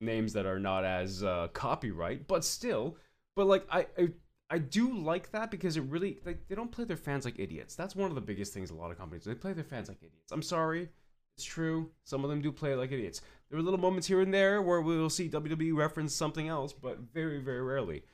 names 0.00 0.32
that 0.32 0.46
are 0.46 0.60
not 0.60 0.84
as 0.84 1.22
uh, 1.22 1.48
copyright 1.52 2.26
but 2.26 2.44
still 2.44 2.96
but 3.36 3.46
like 3.46 3.66
I, 3.70 3.86
I 3.98 4.08
I 4.50 4.58
do 4.58 4.94
like 4.94 5.32
that 5.32 5.50
because 5.50 5.76
it 5.76 5.82
really 5.84 6.18
like 6.24 6.48
they 6.48 6.54
don't 6.54 6.70
play 6.70 6.84
their 6.84 6.96
fans 6.96 7.24
like 7.24 7.38
idiots. 7.38 7.74
That's 7.74 7.96
one 7.96 8.10
of 8.10 8.14
the 8.14 8.20
biggest 8.20 8.52
things 8.52 8.70
a 8.70 8.74
lot 8.74 8.90
of 8.90 8.98
companies 8.98 9.24
they 9.24 9.34
play 9.34 9.52
their 9.52 9.64
fans 9.64 9.88
like 9.88 9.98
idiots. 10.02 10.32
I'm 10.32 10.42
sorry, 10.42 10.90
it's 11.36 11.44
true. 11.44 11.90
Some 12.04 12.24
of 12.24 12.30
them 12.30 12.42
do 12.42 12.52
play 12.52 12.74
like 12.74 12.92
idiots. 12.92 13.22
There 13.50 13.58
are 13.58 13.62
little 13.62 13.80
moments 13.80 14.06
here 14.06 14.20
and 14.20 14.32
there 14.32 14.60
where 14.62 14.80
we'll 14.80 15.10
see 15.10 15.28
WWE 15.28 15.74
reference 15.74 16.14
something 16.14 16.48
else, 16.48 16.72
but 16.72 16.98
very 17.12 17.40
very 17.40 17.62
rarely. 17.62 18.04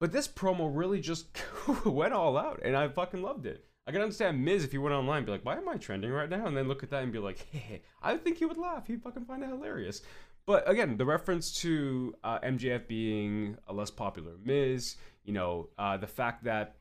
But 0.00 0.12
this 0.12 0.26
promo 0.26 0.70
really 0.72 1.00
just 1.00 1.26
went 1.84 2.12
all 2.12 2.36
out, 2.36 2.60
and 2.64 2.76
I 2.76 2.88
fucking 2.88 3.22
loved 3.22 3.46
it. 3.46 3.64
I 3.86 3.90
can 3.90 4.00
understand 4.00 4.44
Miz 4.44 4.64
if 4.64 4.72
he 4.72 4.78
went 4.78 4.94
online 4.94 5.18
and 5.18 5.26
be 5.26 5.32
like, 5.32 5.44
why 5.44 5.56
am 5.56 5.68
I 5.68 5.76
trending 5.76 6.12
right 6.12 6.30
now? 6.30 6.46
And 6.46 6.56
then 6.56 6.68
look 6.68 6.84
at 6.84 6.90
that 6.90 7.02
and 7.02 7.12
be 7.12 7.18
like, 7.18 7.46
hey, 7.52 7.82
I 8.00 8.16
think 8.16 8.38
he 8.38 8.44
would 8.44 8.58
laugh. 8.58 8.86
He'd 8.86 9.02
fucking 9.02 9.24
find 9.24 9.42
it 9.42 9.48
hilarious. 9.48 10.02
But 10.44 10.68
again, 10.68 10.96
the 10.96 11.04
reference 11.04 11.52
to 11.60 12.14
uh, 12.24 12.40
MJF 12.40 12.88
being 12.88 13.56
a 13.68 13.72
less 13.72 13.90
popular 13.90 14.32
Miz, 14.44 14.96
you 15.24 15.32
know, 15.32 15.68
uh, 15.78 15.96
the 15.96 16.06
fact 16.06 16.44
that 16.44 16.76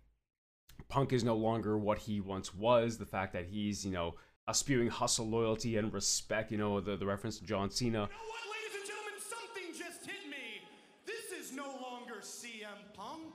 Punk 0.89 1.13
is 1.13 1.23
no 1.23 1.35
longer 1.35 1.77
what 1.77 1.99
he 1.99 2.19
once 2.21 2.55
was, 2.55 2.97
the 2.97 3.05
fact 3.05 3.33
that 3.33 3.45
he's, 3.45 3.85
you 3.85 3.91
know, 3.91 4.15
a 4.47 4.53
spewing 4.53 4.89
hustle, 4.89 5.27
loyalty, 5.29 5.77
and 5.77 5.93
respect, 5.93 6.51
you 6.51 6.57
know, 6.57 6.81
the, 6.81 6.97
the 6.97 7.05
reference 7.05 7.37
to 7.37 7.45
John 7.45 7.69
Cena. 7.69 7.89
You 7.89 7.93
know 7.93 8.01
what, 8.01 8.41
ladies 8.51 8.75
and 8.75 8.85
gentlemen, 8.87 9.19
something 9.19 9.87
just 9.87 10.05
hit 10.05 10.29
me. 10.29 10.67
This 11.05 11.31
is 11.31 11.55
no 11.55 11.67
longer 11.81 12.21
CM 12.21 12.93
Punk. 12.93 13.33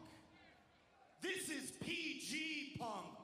This 1.23 1.49
is 1.49 1.71
PG 1.81 2.77
Punk. 2.79 3.17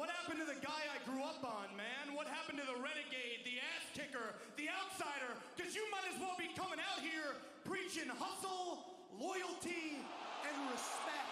What 0.00 0.08
happened 0.08 0.40
to 0.40 0.46
the 0.46 0.58
guy 0.66 0.80
I 0.88 1.10
grew 1.10 1.22
up 1.22 1.44
on, 1.44 1.76
man? 1.76 2.16
What 2.16 2.26
happened 2.26 2.58
to 2.58 2.64
the 2.64 2.80
renegade, 2.80 3.44
the 3.44 3.60
ass 3.60 3.84
kicker, 3.92 4.32
the 4.56 4.64
outsider? 4.70 5.36
Because 5.54 5.74
you 5.74 5.82
might 5.92 6.10
as 6.10 6.18
well 6.18 6.34
be 6.38 6.48
coming 6.56 6.78
out 6.80 7.02
here 7.02 7.36
preaching 7.66 8.08
hustle, 8.08 8.78
loyalty, 9.20 10.00
and 10.48 10.70
respect. 10.72 11.28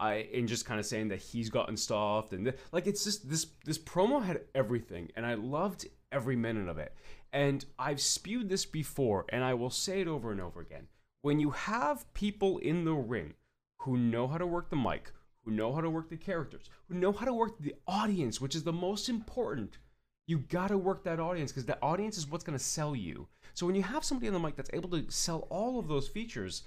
I 0.00 0.26
and 0.34 0.48
just 0.48 0.66
kind 0.66 0.80
of 0.80 0.86
saying 0.86 1.06
that 1.10 1.20
he's 1.20 1.50
gotten 1.50 1.76
soft 1.76 2.32
and 2.32 2.52
like 2.72 2.88
it's 2.88 3.04
just 3.04 3.30
this 3.30 3.46
this 3.64 3.78
promo 3.78 4.20
had 4.20 4.40
everything 4.56 5.08
and 5.14 5.24
I 5.24 5.34
loved 5.34 5.86
every 6.10 6.34
minute 6.34 6.68
of 6.68 6.78
it. 6.78 6.96
And 7.32 7.64
I've 7.78 8.00
spewed 8.00 8.48
this 8.48 8.66
before 8.66 9.24
and 9.28 9.44
I 9.44 9.54
will 9.54 9.70
say 9.70 10.00
it 10.00 10.08
over 10.08 10.32
and 10.32 10.40
over 10.40 10.60
again. 10.60 10.88
When 11.22 11.38
you 11.38 11.50
have 11.50 12.12
people 12.12 12.58
in 12.58 12.84
the 12.84 12.94
ring 12.94 13.34
who 13.78 13.96
know 13.96 14.26
how 14.26 14.38
to 14.38 14.46
work 14.46 14.70
the 14.70 14.76
mic, 14.76 15.10
who 15.44 15.50
know 15.50 15.72
how 15.72 15.80
to 15.80 15.90
work 15.90 16.10
the 16.10 16.16
characters, 16.16 16.70
who 16.88 16.94
know 16.94 17.12
how 17.12 17.24
to 17.24 17.32
work 17.32 17.58
the 17.58 17.74
audience, 17.86 18.40
which 18.40 18.54
is 18.54 18.64
the 18.64 18.72
most 18.72 19.08
important. 19.08 19.78
You 20.26 20.38
gotta 20.38 20.76
work 20.76 21.04
that 21.04 21.20
audience 21.20 21.52
because 21.52 21.64
that 21.66 21.78
audience 21.82 22.18
is 22.18 22.28
what's 22.28 22.44
gonna 22.44 22.58
sell 22.58 22.94
you. 22.94 23.28
So 23.54 23.64
when 23.66 23.74
you 23.74 23.82
have 23.82 24.04
somebody 24.04 24.28
on 24.28 24.34
the 24.34 24.40
mic 24.40 24.56
that's 24.56 24.70
able 24.72 24.90
to 24.90 25.10
sell 25.10 25.46
all 25.50 25.78
of 25.78 25.88
those 25.88 26.08
features, 26.08 26.64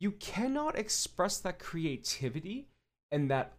you 0.00 0.12
cannot 0.12 0.78
express 0.78 1.38
that 1.38 1.58
creativity 1.58 2.68
and 3.10 3.30
that 3.30 3.58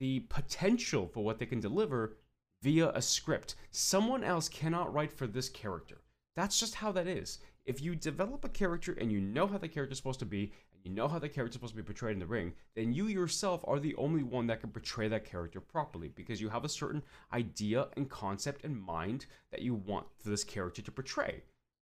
the 0.00 0.20
potential 0.20 1.06
for 1.06 1.22
what 1.22 1.38
they 1.38 1.46
can 1.46 1.60
deliver 1.60 2.16
via 2.62 2.90
a 2.90 3.02
script. 3.02 3.54
Someone 3.70 4.24
else 4.24 4.48
cannot 4.48 4.92
write 4.92 5.12
for 5.12 5.26
this 5.26 5.48
character. 5.48 6.00
That's 6.34 6.58
just 6.58 6.76
how 6.76 6.92
that 6.92 7.06
is. 7.06 7.38
If 7.64 7.80
you 7.80 7.94
develop 7.94 8.44
a 8.44 8.48
character 8.48 8.96
and 8.98 9.10
you 9.10 9.20
know 9.20 9.46
how 9.46 9.58
the 9.58 9.68
character 9.68 9.92
is 9.92 9.98
supposed 9.98 10.20
to 10.20 10.26
be, 10.26 10.52
you 10.86 10.92
know 10.92 11.08
how 11.08 11.18
the 11.18 11.28
character 11.28 11.50
is 11.50 11.54
supposed 11.54 11.72
to 11.72 11.82
be 11.82 11.82
portrayed 11.82 12.14
in 12.14 12.20
the 12.20 12.26
ring, 12.26 12.52
then 12.74 12.92
you 12.92 13.06
yourself 13.06 13.64
are 13.66 13.80
the 13.80 13.94
only 13.96 14.22
one 14.22 14.46
that 14.46 14.60
can 14.60 14.70
portray 14.70 15.08
that 15.08 15.24
character 15.24 15.60
properly 15.60 16.08
because 16.08 16.40
you 16.40 16.48
have 16.48 16.64
a 16.64 16.68
certain 16.68 17.02
idea 17.32 17.88
and 17.96 18.08
concept 18.08 18.64
in 18.64 18.80
mind 18.80 19.26
that 19.50 19.62
you 19.62 19.74
want 19.74 20.06
this 20.24 20.44
character 20.44 20.82
to 20.82 20.92
portray. 20.92 21.42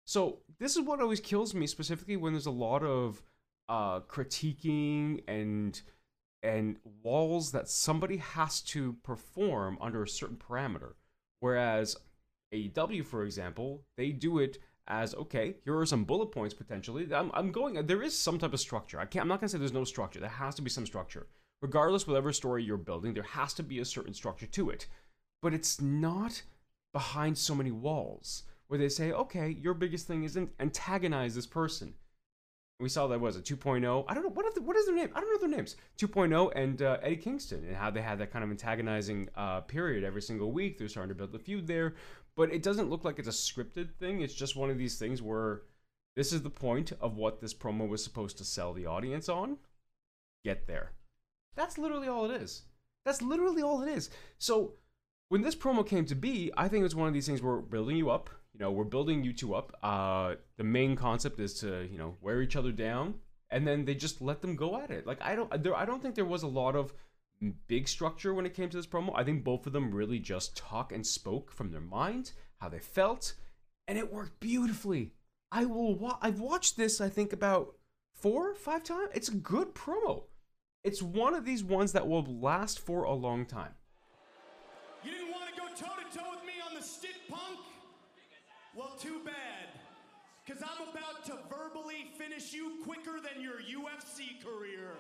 So 0.05 0.39
this 0.59 0.77
is 0.77 0.83
what 0.83 1.01
always 1.01 1.21
kills 1.21 1.55
me 1.55 1.67
specifically 1.67 2.17
when 2.17 2.35
there's 2.35 2.47
a 2.47 2.51
lot 2.51 2.83
of 2.83 3.23
uh, 3.69 4.01
critiquing 4.01 5.23
and 5.27 5.81
and 6.43 6.77
walls 7.03 7.53
that 7.53 7.71
somebody 7.71 8.19
has 8.19 8.61
to 8.61 8.93
perform 9.03 9.79
under 9.81 10.03
a 10.03 10.09
certain 10.09 10.37
parameter. 10.37 10.93
Whereas 11.41 11.97
AEW, 12.53 13.05
for 13.05 13.25
example, 13.25 13.83
they 13.97 14.11
do 14.11 14.39
it 14.39 14.59
as 14.87 15.15
okay, 15.15 15.57
here 15.65 15.79
are 15.79 15.87
some 15.87 16.05
bullet 16.05 16.27
points 16.27 16.55
potentially. 16.55 17.13
I'm, 17.13 17.31
I'm 17.35 17.53
going, 17.53 17.75
there 17.87 18.03
is 18.03 18.19
some 18.19 18.39
type 18.39 18.53
of 18.53 18.61
structure. 18.61 19.01
I 19.01 19.07
can't, 19.07 19.23
I'm 19.23 19.29
not 19.29 19.41
going 19.41 19.49
to 19.49 19.53
say 19.53 19.59
there's 19.59 19.73
no 19.73 19.85
structure. 19.85 20.21
There 20.21 20.29
has 20.29 20.55
to 20.57 20.63
be 20.63 20.71
some 20.71 20.87
structure. 20.87 21.27
Regardless, 21.63 22.07
whatever 22.07 22.33
story 22.33 22.63
you're 22.63 22.77
building, 22.77 23.15
there 23.15 23.23
has 23.23 23.55
to 23.55 23.63
be 23.63 23.79
a 23.79 23.85
certain 23.85 24.13
structure 24.13 24.47
to 24.47 24.71
it. 24.71 24.87
But 25.41 25.55
it's 25.55 25.81
not 25.81 26.43
behind 26.93 27.39
so 27.39 27.55
many 27.55 27.71
walls 27.71 28.45
where 28.69 28.79
they 28.79 28.89
say, 28.89 29.13
okay, 29.13 29.49
your 29.49 29.75
biggest 29.75 30.07
thing 30.07 30.25
is 30.25 30.39
antagonize 30.59 31.35
this 31.35 31.47
person. 31.47 31.95
We 32.81 32.89
saw 32.89 33.07
that 33.07 33.21
was 33.21 33.37
a 33.37 33.41
2.0. 33.41 34.05
I 34.09 34.15
don't 34.15 34.25
know 34.25 34.31
what 34.31 34.53
the, 34.55 34.61
what 34.61 34.77
is 34.77 34.87
their 34.87 34.95
name. 34.97 35.11
I 35.15 35.21
don't 35.21 35.31
know 35.31 35.49
their 35.49 35.57
names. 35.57 35.77
2.0 35.99 36.53
and 36.57 36.83
uh, 36.83 36.99
Eddie 37.03 37.17
Kingston 37.17 37.65
and 37.67 37.77
how 37.77 37.91
they 37.91 38.03
had 38.03 38.19
that 38.19 38.33
kind 38.33 38.45
of 38.45 38.51
antagonizing 38.51 39.29
uh, 39.37 39.61
period 39.61 40.03
every 40.03 40.23
single 40.23 40.51
week. 40.51 40.77
They're 40.77 40.89
starting 40.89 41.11
to 41.11 41.15
build 41.15 41.35
a 41.35 41.39
feud 41.39 41.67
there, 41.69 41.95
but 42.37 42.53
it 42.53 42.63
doesn't 42.63 42.91
look 42.91 43.05
like 43.05 43.19
it's 43.19 43.29
a 43.29 43.31
scripted 43.31 43.95
thing. 43.95 44.21
It's 44.21 44.35
just 44.35 44.57
one 44.57 44.71
of 44.71 44.79
these 44.79 44.99
things 44.99 45.23
where 45.23 45.63
this 46.17 46.33
is 46.33 46.43
the 46.43 46.51
point 46.51 46.93
of 47.01 47.17
what 47.17 47.41
this 47.41 47.55
promo 47.55 47.89
was 47.89 48.03
supposed 48.03 48.39
to 48.39 48.45
sell 48.45 48.73
the 48.73 48.87
audience 48.87 49.29
on. 49.29 49.59
Get 50.45 50.67
there. 50.67 50.93
That's 51.57 51.79
literally 51.79 52.09
all 52.09 52.31
it 52.31 52.41
is. 52.43 52.63
That's 53.05 53.23
literally 53.23 53.63
all 53.63 53.83
it 53.83 53.89
is. 53.89 54.11
So 54.39 54.75
when 55.29 55.43
this 55.43 55.55
promo 55.55 55.87
came 55.87 56.05
to 56.07 56.15
be, 56.15 56.53
I 56.57 56.69
think 56.69 56.85
it's 56.85 56.95
one 56.95 57.09
of 57.09 57.15
these 57.15 57.27
things 57.27 57.43
where 57.43 57.55
we're 57.55 57.61
building 57.63 57.97
you 57.97 58.11
up 58.11 58.31
you 58.55 58.61
know, 58.61 58.71
we're 58.71 58.85
building 58.85 59.25
you 59.25 59.33
two 59.33 59.55
up. 59.55 59.77
Uh, 59.83 60.37
the 60.57 60.65
main 60.65 60.95
concept 60.95 61.41
is 61.41 61.55
to, 61.55 61.89
you 61.91 61.99
know, 61.99 62.17
wear 62.21 62.41
each 62.41 62.55
other 62.55 62.71
down, 62.71 63.15
and 63.51 63.67
then 63.67 63.85
they 63.85 63.95
just 63.95 64.23
let 64.23 64.43
them 64.43 64.55
go 64.55 64.81
at 64.81 64.91
it. 64.91 65.07
Like 65.07 65.21
I 65.21 65.35
don't, 65.35 65.63
there, 65.63 65.75
I 65.75 65.85
don't 65.85 66.01
think 66.01 66.15
there 66.15 66.25
was 66.25 66.45
a 66.45 66.49
lot 66.49 66.77
of 66.77 66.95
big 67.51 67.89
structure 67.89 68.33
when 68.33 68.47
it 68.47 68.55
came 68.55 68.69
to 68.71 68.77
this 68.77 68.87
promo. 68.87 69.13
I 69.15 69.25
think 69.25 69.45
both 69.45 69.67
of 69.67 69.73
them 69.73 69.95
really 69.95 70.19
just 70.19 70.57
talk 70.57 70.93
and 70.93 71.07
spoke 71.07 71.51
from 71.51 71.71
their 71.71 71.81
mind, 71.81 72.33
how 72.59 72.69
they 72.69 72.79
felt, 72.79 73.35
and 73.87 73.99
it 73.99 74.13
worked 74.13 74.41
beautifully. 74.41 75.13
I 75.53 75.65
will. 75.67 75.95
Wa- 75.95 76.19
I've 76.21 76.41
watched 76.41 76.77
this. 76.77 77.01
I 77.01 77.09
think 77.09 77.33
about 77.33 77.75
four, 78.15 78.55
five 78.55 78.83
times. 78.83 79.11
It's 79.15 79.29
a 79.29 79.35
good 79.35 79.75
promo. 79.75 80.25
It's 80.83 81.03
one 81.03 81.35
of 81.35 81.45
these 81.45 81.65
ones 81.65 81.93
that 81.93 82.07
will 82.07 82.25
last 82.25 82.79
for 82.79 83.05
a 83.05 83.15
long 83.15 83.47
time. 83.47 83.75
You 85.03 85.13
didn't 85.13 85.31
want 85.31 85.49
to 85.55 85.61
go 85.61 85.67
toe 85.69 85.95
to 85.97 86.19
toe 86.19 86.31
with 86.31 86.45
me 86.45 86.55
on 86.69 86.75
the 86.75 86.83
stick, 86.83 87.15
punk. 87.29 87.61
Well, 88.75 88.97
too 88.99 89.21
bad. 89.25 89.35
Because 90.45 90.63
I'm 90.63 90.89
about 90.89 91.25
to 91.27 91.39
verbally 91.49 92.13
finish 92.19 92.53
you 92.53 92.79
quicker 92.85 93.19
than 93.21 93.43
your 93.43 93.55
UFC 93.55 94.43
career. 94.45 94.91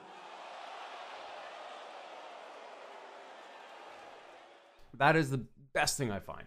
That 4.99 5.17
is 5.17 5.31
the 5.31 5.45
best 5.73 5.97
thing 5.99 6.11
I 6.11 6.21
find, 6.21 6.47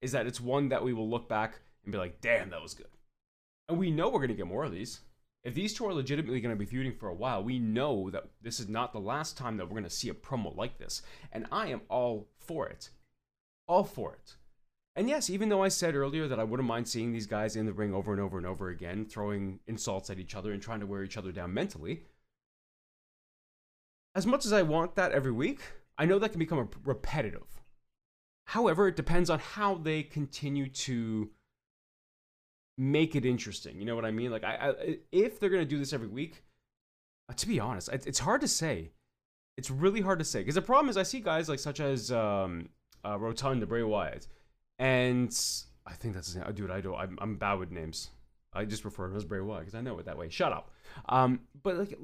is 0.00 0.12
that 0.12 0.26
it's 0.26 0.40
one 0.40 0.68
that 0.68 0.84
we 0.84 0.92
will 0.92 1.08
look 1.08 1.28
back 1.28 1.60
and 1.84 1.92
be 1.92 1.98
like, 1.98 2.20
damn, 2.20 2.50
that 2.50 2.62
was 2.62 2.74
good. 2.74 2.86
And 3.68 3.78
we 3.78 3.90
know 3.90 4.08
we're 4.08 4.18
going 4.18 4.28
to 4.28 4.34
get 4.34 4.46
more 4.46 4.64
of 4.64 4.72
these. 4.72 5.00
If 5.44 5.54
these 5.54 5.72
two 5.72 5.86
are 5.86 5.94
legitimately 5.94 6.40
going 6.40 6.54
to 6.54 6.58
be 6.58 6.66
feuding 6.66 6.94
for 6.94 7.08
a 7.08 7.14
while, 7.14 7.42
we 7.42 7.58
know 7.58 8.10
that 8.10 8.24
this 8.42 8.58
is 8.58 8.68
not 8.68 8.92
the 8.92 8.98
last 8.98 9.36
time 9.36 9.56
that 9.56 9.66
we're 9.66 9.78
going 9.78 9.84
to 9.84 9.90
see 9.90 10.08
a 10.08 10.14
promo 10.14 10.56
like 10.56 10.78
this. 10.78 11.02
And 11.32 11.46
I 11.52 11.68
am 11.68 11.82
all 11.88 12.28
for 12.38 12.68
it. 12.68 12.90
All 13.68 13.84
for 13.84 14.12
it. 14.12 14.34
And 14.96 15.08
yes, 15.08 15.30
even 15.30 15.48
though 15.48 15.62
I 15.62 15.68
said 15.68 15.94
earlier 15.94 16.26
that 16.26 16.40
I 16.40 16.44
wouldn't 16.44 16.68
mind 16.68 16.88
seeing 16.88 17.12
these 17.12 17.26
guys 17.26 17.54
in 17.54 17.66
the 17.66 17.72
ring 17.72 17.94
over 17.94 18.12
and 18.12 18.20
over 18.20 18.38
and 18.38 18.46
over 18.46 18.70
again, 18.70 19.04
throwing 19.04 19.60
insults 19.66 20.10
at 20.10 20.18
each 20.18 20.34
other 20.34 20.52
and 20.52 20.62
trying 20.62 20.80
to 20.80 20.86
wear 20.86 21.04
each 21.04 21.16
other 21.16 21.32
down 21.32 21.54
mentally, 21.54 22.02
as 24.16 24.26
much 24.26 24.46
as 24.46 24.52
I 24.52 24.62
want 24.62 24.94
that 24.96 25.12
every 25.12 25.32
week, 25.32 25.60
I 25.98 26.06
know 26.06 26.18
that 26.18 26.30
can 26.30 26.38
become 26.38 26.70
repetitive. 26.84 27.46
However, 28.46 28.88
it 28.88 28.96
depends 28.96 29.30
on 29.30 29.38
how 29.38 29.74
they 29.74 30.02
continue 30.02 30.68
to 30.68 31.30
make 32.78 33.14
it 33.14 33.24
interesting. 33.24 33.78
You 33.78 33.86
know 33.86 33.94
what 33.94 34.04
I 34.04 34.10
mean? 34.10 34.30
Like, 34.30 34.44
I, 34.44 34.70
I 34.70 34.98
if 35.12 35.38
they're 35.38 35.50
gonna 35.50 35.64
do 35.64 35.78
this 35.78 35.92
every 35.92 36.08
week, 36.08 36.42
uh, 37.28 37.34
to 37.34 37.48
be 37.48 37.60
honest, 37.60 37.88
it's 37.92 38.18
hard 38.18 38.40
to 38.40 38.48
say. 38.48 38.90
It's 39.56 39.70
really 39.70 40.02
hard 40.02 40.18
to 40.18 40.24
say 40.24 40.40
because 40.40 40.54
the 40.54 40.62
problem 40.62 40.90
is 40.90 40.96
I 40.96 41.02
see 41.02 41.20
guys 41.20 41.48
like 41.48 41.58
such 41.58 41.80
as 41.80 42.12
um, 42.12 42.68
uh, 43.04 43.18
Rotunda, 43.18 43.66
Bray 43.66 43.82
Wyatt 43.82 44.26
and 44.78 45.36
I 45.86 45.92
think 45.92 46.14
that's 46.14 46.28
his 46.28 46.36
name. 46.36 46.52
Dude, 46.54 46.70
I 46.70 46.80
don't. 46.80 46.96
I'm, 46.96 47.18
I'm 47.20 47.36
bad 47.36 47.54
with 47.54 47.70
names. 47.70 48.10
I 48.52 48.64
just 48.64 48.84
refer 48.84 49.06
to 49.06 49.12
him 49.12 49.16
as 49.16 49.24
Bray 49.24 49.40
Wyatt 49.40 49.60
because 49.60 49.74
I 49.74 49.80
know 49.80 49.98
it 49.98 50.06
that 50.06 50.18
way. 50.18 50.28
Shut 50.28 50.52
up. 50.52 50.70
Um, 51.08 51.40
but 51.62 51.76
like, 51.76 51.98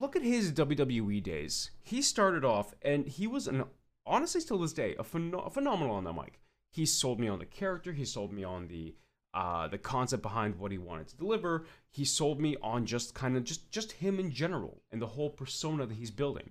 look 0.00 0.16
at 0.16 0.22
his 0.22 0.52
WWE 0.52 1.22
days. 1.22 1.70
He 1.82 2.02
started 2.02 2.44
off, 2.44 2.74
and 2.82 3.06
he 3.06 3.26
was 3.26 3.46
an 3.46 3.64
honestly 4.06 4.40
still 4.40 4.58
this 4.58 4.72
day 4.72 4.94
a, 4.98 5.04
phen- 5.04 5.52
phenomenal 5.52 5.94
on 5.94 6.04
the 6.04 6.12
mic. 6.12 6.40
He 6.70 6.86
sold 6.86 7.20
me 7.20 7.28
on 7.28 7.38
the 7.38 7.44
character. 7.44 7.92
He 7.92 8.04
sold 8.04 8.32
me 8.32 8.44
on 8.44 8.68
the 8.68 8.94
uh, 9.32 9.66
the 9.66 9.78
concept 9.78 10.22
behind 10.22 10.56
what 10.56 10.70
he 10.70 10.78
wanted 10.78 11.08
to 11.08 11.16
deliver. 11.16 11.66
He 11.90 12.04
sold 12.04 12.40
me 12.40 12.56
on 12.62 12.86
just 12.86 13.14
kind 13.14 13.36
of 13.36 13.44
just 13.44 13.70
just 13.70 13.92
him 13.92 14.18
in 14.18 14.30
general 14.30 14.82
and 14.90 15.02
the 15.02 15.08
whole 15.08 15.30
persona 15.30 15.86
that 15.86 15.94
he's 15.94 16.10
building 16.10 16.50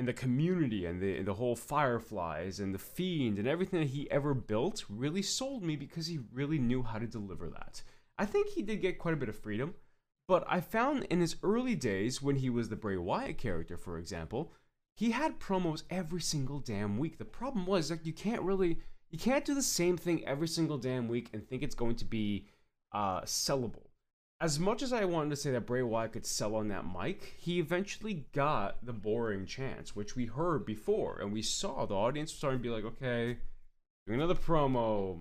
and 0.00 0.08
the 0.08 0.14
community 0.14 0.86
and 0.86 0.98
the, 0.98 1.18
and 1.18 1.26
the 1.26 1.34
whole 1.34 1.54
Fireflies 1.54 2.58
and 2.58 2.74
the 2.74 2.78
Fiend 2.78 3.38
and 3.38 3.46
everything 3.46 3.80
that 3.80 3.90
he 3.90 4.10
ever 4.10 4.32
built 4.32 4.82
really 4.88 5.20
sold 5.20 5.62
me 5.62 5.76
because 5.76 6.06
he 6.06 6.20
really 6.32 6.58
knew 6.58 6.82
how 6.82 6.98
to 6.98 7.06
deliver 7.06 7.50
that. 7.50 7.82
I 8.16 8.24
think 8.24 8.48
he 8.48 8.62
did 8.62 8.80
get 8.80 8.98
quite 8.98 9.12
a 9.12 9.18
bit 9.18 9.28
of 9.28 9.38
freedom, 9.38 9.74
but 10.26 10.42
I 10.48 10.62
found 10.62 11.04
in 11.10 11.20
his 11.20 11.36
early 11.42 11.74
days 11.74 12.22
when 12.22 12.36
he 12.36 12.48
was 12.48 12.70
the 12.70 12.76
Bray 12.76 12.96
Wyatt 12.96 13.36
character, 13.36 13.76
for 13.76 13.98
example, 13.98 14.54
he 14.94 15.10
had 15.10 15.40
promos 15.40 15.82
every 15.90 16.20
single 16.20 16.58
damn 16.58 16.98
week. 16.98 17.18
The 17.18 17.24
problem 17.24 17.66
was 17.66 17.90
like 17.90 18.04
you 18.04 18.12
can't 18.12 18.42
really 18.42 18.78
you 19.10 19.18
can't 19.18 19.44
do 19.44 19.54
the 19.54 19.62
same 19.62 19.96
thing 19.96 20.24
every 20.26 20.48
single 20.48 20.78
damn 20.78 21.08
week 21.08 21.30
and 21.32 21.46
think 21.46 21.62
it's 21.62 21.74
going 21.74 21.96
to 21.96 22.04
be 22.04 22.46
uh, 22.92 23.22
sellable 23.22 23.90
as 24.40 24.58
much 24.58 24.82
as 24.82 24.92
I 24.92 25.04
wanted 25.04 25.30
to 25.30 25.36
say 25.36 25.50
that 25.50 25.66
Bray 25.66 25.82
Wyatt 25.82 26.12
could 26.12 26.24
sell 26.24 26.54
on 26.54 26.68
that 26.68 26.86
mic, 26.86 27.34
he 27.38 27.58
eventually 27.58 28.24
got 28.32 28.84
the 28.84 28.92
boring 28.92 29.44
chance, 29.44 29.94
which 29.94 30.16
we 30.16 30.24
heard 30.26 30.64
before, 30.64 31.18
and 31.20 31.30
we 31.30 31.42
saw 31.42 31.84
the 31.84 31.94
audience 31.94 32.32
starting 32.32 32.58
to 32.58 32.62
be 32.62 32.70
like, 32.70 32.84
okay, 32.84 33.36
another 34.06 34.34
promo. 34.34 35.20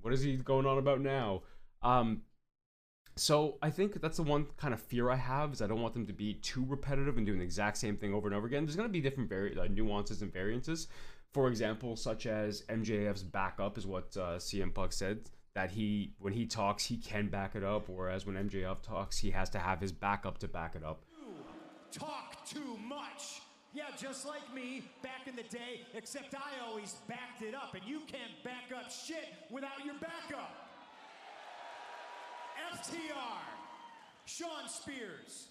What 0.00 0.14
is 0.14 0.22
he 0.22 0.36
going 0.36 0.64
on 0.64 0.78
about 0.78 1.00
now? 1.00 1.42
Um, 1.82 2.22
so 3.18 3.56
I 3.62 3.70
think 3.70 4.00
that's 4.00 4.16
the 4.16 4.22
one 4.22 4.46
kind 4.56 4.74
of 4.74 4.80
fear 4.80 5.10
I 5.10 5.16
have 5.16 5.52
is 5.52 5.62
I 5.62 5.66
don't 5.66 5.82
want 5.82 5.94
them 5.94 6.06
to 6.06 6.12
be 6.12 6.34
too 6.34 6.64
repetitive 6.66 7.16
and 7.16 7.26
doing 7.26 7.38
the 7.38 7.44
exact 7.44 7.76
same 7.76 7.96
thing 7.96 8.14
over 8.14 8.28
and 8.28 8.36
over 8.36 8.46
again. 8.46 8.64
There's 8.64 8.76
going 8.76 8.88
to 8.88 8.92
be 8.92 9.00
different 9.00 9.28
vari- 9.28 9.56
nuances 9.70 10.22
and 10.22 10.32
variances. 10.32 10.88
For 11.32 11.48
example, 11.48 11.96
such 11.96 12.26
as 12.26 12.62
MJF's 12.62 13.22
backup 13.22 13.76
is 13.76 13.86
what 13.86 14.16
uh, 14.16 14.38
CM 14.38 14.72
Punk 14.72 14.92
said 14.92 15.30
that 15.54 15.70
he 15.70 16.12
when 16.20 16.32
he 16.32 16.46
talks 16.46 16.84
he 16.84 16.96
can 16.96 17.26
back 17.26 17.56
it 17.56 17.64
up 17.64 17.88
whereas 17.88 18.24
when 18.24 18.36
MJF 18.36 18.80
talks 18.80 19.18
he 19.18 19.30
has 19.32 19.50
to 19.50 19.58
have 19.58 19.80
his 19.80 19.90
backup 19.90 20.38
to 20.38 20.48
back 20.48 20.76
it 20.76 20.84
up. 20.84 21.02
You 21.20 21.34
talk 21.90 22.46
too 22.46 22.78
much. 22.86 23.42
Yeah, 23.74 23.84
just 24.00 24.26
like 24.26 24.54
me 24.54 24.82
back 25.02 25.26
in 25.26 25.36
the 25.36 25.42
day, 25.42 25.82
except 25.94 26.34
I 26.34 26.64
always 26.66 26.96
backed 27.08 27.42
it 27.42 27.54
up 27.54 27.74
and 27.74 27.82
you 27.84 28.00
can't 28.00 28.42
back 28.44 28.70
up 28.76 28.90
shit 28.90 29.26
without 29.50 29.84
your 29.84 29.94
backup. 29.94 30.67
FTR, 32.72 33.38
Shawn 34.26 34.68
Spears, 34.68 35.48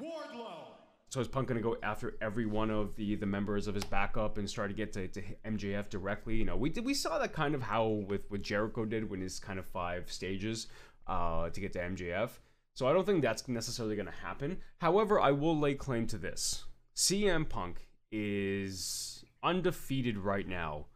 Wardlow, 0.00 0.70
so 1.10 1.18
is 1.18 1.26
Punk 1.26 1.48
going 1.48 1.60
to 1.60 1.62
go 1.62 1.76
after 1.82 2.14
every 2.20 2.46
one 2.46 2.70
of 2.70 2.94
the 2.94 3.16
the 3.16 3.26
members 3.26 3.66
of 3.66 3.74
his 3.74 3.82
backup 3.82 4.38
and 4.38 4.48
start 4.48 4.70
to 4.70 4.76
get 4.76 4.92
to, 4.92 5.08
to 5.08 5.22
MJF 5.44 5.88
directly? 5.90 6.36
You 6.36 6.44
know, 6.44 6.56
we 6.56 6.70
did 6.70 6.84
we 6.84 6.94
saw 6.94 7.18
that 7.18 7.32
kind 7.32 7.56
of 7.56 7.62
how 7.62 7.86
with 7.88 8.30
what 8.30 8.42
Jericho 8.42 8.84
did 8.84 9.10
when 9.10 9.20
his 9.20 9.40
kind 9.40 9.58
of 9.58 9.66
five 9.66 10.10
stages 10.10 10.68
uh, 11.08 11.50
to 11.50 11.60
get 11.60 11.72
to 11.72 11.80
MJF. 11.80 12.30
So 12.74 12.86
I 12.86 12.92
don't 12.92 13.04
think 13.04 13.22
that's 13.22 13.48
necessarily 13.48 13.96
going 13.96 14.06
to 14.06 14.12
happen. 14.12 14.58
However, 14.78 15.20
I 15.20 15.32
will 15.32 15.58
lay 15.58 15.74
claim 15.74 16.06
to 16.06 16.16
this: 16.16 16.64
CM 16.94 17.48
Punk 17.48 17.88
is 18.12 19.24
undefeated 19.42 20.16
right 20.16 20.46
now 20.46 20.86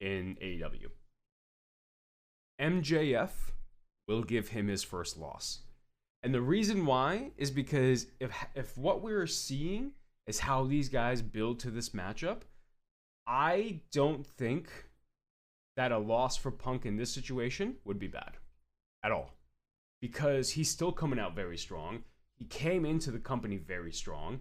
in 0.00 0.36
AEW. 0.40 0.90
MJF 2.60 3.30
will 4.06 4.22
give 4.22 4.48
him 4.48 4.68
his 4.68 4.82
first 4.82 5.16
loss. 5.16 5.60
And 6.22 6.34
the 6.34 6.40
reason 6.40 6.86
why 6.86 7.30
is 7.36 7.50
because 7.50 8.06
if 8.20 8.32
if 8.54 8.76
what 8.76 9.02
we're 9.02 9.26
seeing 9.26 9.92
is 10.26 10.40
how 10.40 10.64
these 10.64 10.88
guys 10.88 11.22
build 11.22 11.60
to 11.60 11.70
this 11.70 11.90
matchup, 11.90 12.42
I 13.26 13.80
don't 13.92 14.26
think 14.26 14.68
that 15.76 15.92
a 15.92 15.98
loss 15.98 16.36
for 16.36 16.50
Punk 16.50 16.86
in 16.86 16.96
this 16.96 17.12
situation 17.12 17.76
would 17.84 17.98
be 17.98 18.08
bad 18.08 18.32
at 19.04 19.12
all. 19.12 19.30
Because 20.00 20.50
he's 20.50 20.70
still 20.70 20.92
coming 20.92 21.18
out 21.18 21.34
very 21.34 21.56
strong. 21.56 22.04
He 22.38 22.44
came 22.44 22.84
into 22.84 23.10
the 23.10 23.18
company 23.18 23.56
very 23.56 23.92
strong. 23.92 24.40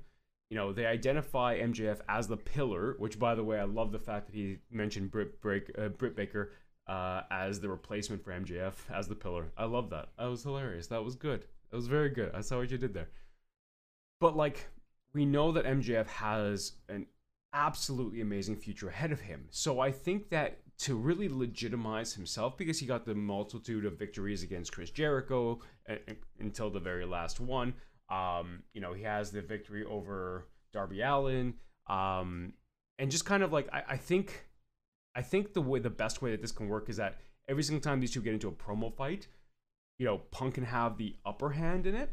You 0.50 0.58
know, 0.58 0.74
they 0.74 0.86
identify 0.86 1.60
MJF 1.60 2.00
as 2.08 2.28
the 2.28 2.38
pillar, 2.38 2.96
which, 3.00 3.18
by 3.18 3.36
the 3.36 3.44
way, 3.44 3.60
I 3.60 3.64
love 3.64 3.92
the 3.92 4.00
fact 4.00 4.28
that 4.28 4.36
he 4.36 4.60
mentioned 4.70 5.12
Britt, 5.12 5.42
Break, 5.42 5.72
uh, 5.78 5.90
Britt 5.90 6.16
Baker 6.16 6.52
uh, 6.88 7.22
as 7.32 7.60
the 7.60 7.70
replacement 7.70 8.24
for 8.24 8.32
MJF 8.32 8.74
as 8.94 9.08
the 9.08 9.16
pillar. 9.16 9.52
I 9.58 9.66
love 9.66 9.90
that. 9.90 10.10
That 10.18 10.26
was 10.26 10.44
hilarious. 10.44 10.88
That 10.88 11.04
was 11.04 11.16
good. 11.16 11.46
That 11.72 11.78
was 11.78 11.88
very 11.88 12.10
good. 12.10 12.32
I 12.34 12.42
saw 12.42 12.58
what 12.60 12.72
you 12.72 12.78
did 12.78 12.94
there. 12.94 13.10
But, 14.20 14.36
like, 14.36 14.70
we 15.14 15.26
know 15.26 15.52
that 15.52 15.66
MJF 15.66 16.08
has 16.08 16.74
an 16.90 17.08
absolutely 17.54 18.22
amazing 18.22 18.58
future 18.58 18.90
ahead 18.90 19.12
of 19.12 19.22
him. 19.22 19.46
So 19.50 19.80
I 19.80 19.92
think 19.92 20.30
that 20.30 20.60
to 20.78 20.96
really 20.96 21.30
legitimize 21.30 22.14
himself, 22.14 22.58
because 22.58 22.80
he 22.80 22.86
got 22.86 23.06
the 23.06 23.16
multitude 23.16 23.86
of 23.86 23.98
victories 23.98 24.44
against 24.44 24.74
Chris 24.74 24.90
Jericho 24.90 25.60
until 26.40 26.70
the 26.70 26.82
very 26.82 27.06
last 27.06 27.40
one. 27.40 27.74
Um, 28.10 28.64
you 28.74 28.82
know, 28.82 28.94
he 28.94 29.04
has 29.04 29.32
the 29.32 29.42
victory 29.42 29.86
over 29.86 30.48
Darby 30.74 31.02
Allin. 31.02 31.56
Um, 31.88 32.54
and 33.00 33.12
just 33.12 33.26
kind 33.26 33.44
of 33.44 33.52
like 33.52 33.68
I, 33.74 33.84
I 33.90 33.98
think 33.98 34.45
I 35.16 35.22
think 35.22 35.54
the 35.54 35.62
way 35.62 35.80
the 35.80 35.90
best 35.90 36.22
way 36.22 36.32
that 36.32 36.42
this 36.42 36.52
can 36.52 36.68
work 36.68 36.90
is 36.90 36.98
that 36.98 37.18
every 37.48 37.64
single 37.64 37.82
time 37.82 38.00
these 38.00 38.12
two 38.12 38.22
get 38.22 38.34
into 38.34 38.48
a 38.48 38.52
promo 38.52 38.94
fight, 38.94 39.28
you 39.98 40.06
know, 40.06 40.18
Punk 40.32 40.56
can 40.56 40.66
have 40.66 40.98
the 40.98 41.16
upper 41.26 41.52
hand 41.52 41.88
in 41.88 41.96
it. 41.96 42.12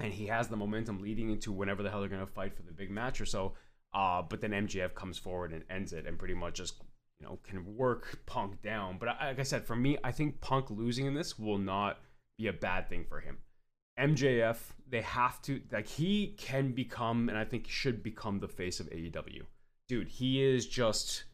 And 0.00 0.12
he 0.12 0.26
has 0.26 0.48
the 0.48 0.56
momentum 0.56 1.00
leading 1.00 1.30
into 1.30 1.52
whenever 1.52 1.82
the 1.82 1.90
hell 1.90 2.00
they're 2.00 2.08
gonna 2.08 2.26
fight 2.26 2.56
for 2.56 2.62
the 2.62 2.72
big 2.72 2.90
match 2.90 3.20
or 3.20 3.26
so. 3.26 3.54
Uh, 3.92 4.22
but 4.22 4.40
then 4.40 4.50
MJF 4.50 4.94
comes 4.94 5.18
forward 5.18 5.52
and 5.52 5.64
ends 5.68 5.92
it 5.92 6.06
and 6.06 6.18
pretty 6.18 6.34
much 6.34 6.54
just 6.54 6.74
you 7.20 7.26
know 7.26 7.38
can 7.44 7.76
work 7.76 8.20
Punk 8.26 8.62
down. 8.62 8.96
But 8.98 9.16
like 9.20 9.38
I 9.38 9.42
said, 9.42 9.64
for 9.64 9.76
me, 9.76 9.98
I 10.02 10.10
think 10.10 10.40
Punk 10.40 10.70
losing 10.70 11.06
in 11.06 11.14
this 11.14 11.38
will 11.38 11.58
not 11.58 11.98
be 12.38 12.46
a 12.46 12.52
bad 12.52 12.88
thing 12.88 13.04
for 13.08 13.20
him. 13.20 13.38
MJF, 13.98 14.56
they 14.88 15.02
have 15.02 15.42
to 15.42 15.60
like 15.70 15.86
he 15.86 16.34
can 16.38 16.72
become 16.72 17.28
and 17.28 17.36
I 17.36 17.44
think 17.44 17.68
should 17.68 18.02
become 18.02 18.40
the 18.40 18.48
face 18.48 18.80
of 18.80 18.88
AEW. 18.88 19.42
Dude, 19.88 20.08
he 20.08 20.42
is 20.42 20.66
just 20.66 21.24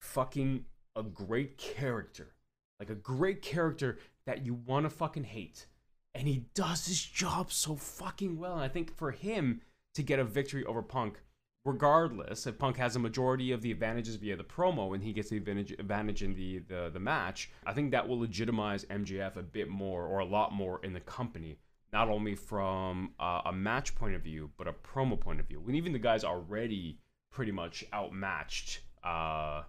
fucking 0.00 0.64
a 0.94 1.02
great 1.02 1.58
character. 1.58 2.34
Like 2.78 2.90
a 2.90 2.94
great 2.94 3.42
character 3.42 3.98
that 4.26 4.44
you 4.44 4.54
want 4.54 4.84
to 4.84 4.90
fucking 4.90 5.24
hate. 5.24 5.66
And 6.14 6.26
he 6.26 6.46
does 6.54 6.86
his 6.86 7.02
job 7.02 7.52
so 7.52 7.76
fucking 7.76 8.38
well. 8.38 8.54
And 8.54 8.62
I 8.62 8.68
think 8.68 8.94
for 8.96 9.10
him 9.10 9.60
to 9.94 10.02
get 10.02 10.18
a 10.18 10.24
victory 10.24 10.64
over 10.64 10.82
Punk 10.82 11.20
regardless, 11.66 12.46
if 12.46 12.58
Punk 12.58 12.76
has 12.76 12.96
a 12.96 12.98
majority 12.98 13.50
of 13.50 13.60
the 13.60 13.72
advantages 13.72 14.14
via 14.14 14.36
the 14.36 14.44
promo 14.44 14.94
and 14.94 15.02
he 15.02 15.12
gets 15.12 15.28
the 15.28 15.36
advantage, 15.36 15.72
advantage 15.72 16.22
in 16.22 16.34
the, 16.34 16.60
the, 16.68 16.90
the 16.92 17.00
match, 17.00 17.50
I 17.66 17.74
think 17.74 17.90
that 17.90 18.08
will 18.08 18.20
legitimize 18.20 18.84
MJF 18.84 19.36
a 19.36 19.42
bit 19.42 19.68
more 19.68 20.06
or 20.06 20.20
a 20.20 20.24
lot 20.24 20.52
more 20.54 20.80
in 20.84 20.92
the 20.94 21.00
company. 21.00 21.58
Not 21.92 22.08
only 22.08 22.34
from 22.34 23.12
uh, 23.18 23.42
a 23.46 23.52
match 23.52 23.94
point 23.94 24.14
of 24.14 24.22
view, 24.22 24.50
but 24.56 24.68
a 24.68 24.72
promo 24.72 25.18
point 25.18 25.40
of 25.40 25.46
view. 25.46 25.60
When 25.60 25.74
even 25.74 25.92
the 25.92 25.98
guy's 25.98 26.24
already 26.24 26.98
pretty 27.30 27.52
much 27.52 27.84
outmatched, 27.92 28.80
uh, 29.02 29.62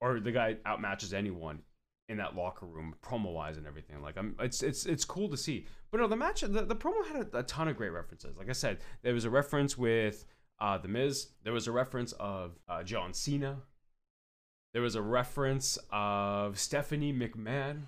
or 0.00 0.20
the 0.20 0.32
guy 0.32 0.56
outmatches 0.66 1.12
anyone 1.12 1.60
in 2.08 2.16
that 2.16 2.34
locker 2.34 2.66
room, 2.66 2.94
promo 3.02 3.32
wise 3.34 3.58
and 3.58 3.66
everything. 3.66 4.00
Like, 4.00 4.16
I'm, 4.16 4.34
it's 4.40 4.62
it's 4.62 4.86
it's 4.86 5.04
cool 5.04 5.28
to 5.28 5.36
see. 5.36 5.66
But 5.90 6.00
no, 6.00 6.06
the 6.06 6.16
match, 6.16 6.40
the, 6.40 6.64
the 6.64 6.76
promo 6.76 7.06
had 7.06 7.28
a, 7.32 7.38
a 7.38 7.42
ton 7.42 7.68
of 7.68 7.76
great 7.76 7.90
references. 7.90 8.36
Like 8.36 8.48
I 8.48 8.52
said, 8.52 8.78
there 9.02 9.14
was 9.14 9.24
a 9.24 9.30
reference 9.30 9.76
with 9.76 10.24
uh, 10.60 10.78
The 10.78 10.88
Miz. 10.88 11.28
There 11.44 11.52
was 11.52 11.66
a 11.66 11.72
reference 11.72 12.12
of 12.12 12.58
uh, 12.68 12.82
John 12.82 13.12
Cena. 13.12 13.58
There 14.72 14.82
was 14.82 14.94
a 14.94 15.02
reference 15.02 15.78
of 15.90 16.58
Stephanie 16.58 17.12
McMahon. 17.12 17.82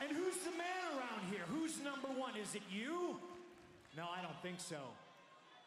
And 0.00 0.10
who's 0.10 0.36
the 0.38 0.50
man 0.50 0.84
around 0.92 1.30
here? 1.30 1.42
Who's 1.48 1.80
number 1.82 2.08
one? 2.08 2.36
Is 2.36 2.54
it 2.54 2.62
you? 2.70 3.16
No, 3.96 4.04
I 4.04 4.22
don't 4.22 4.40
think 4.42 4.60
so. 4.60 4.76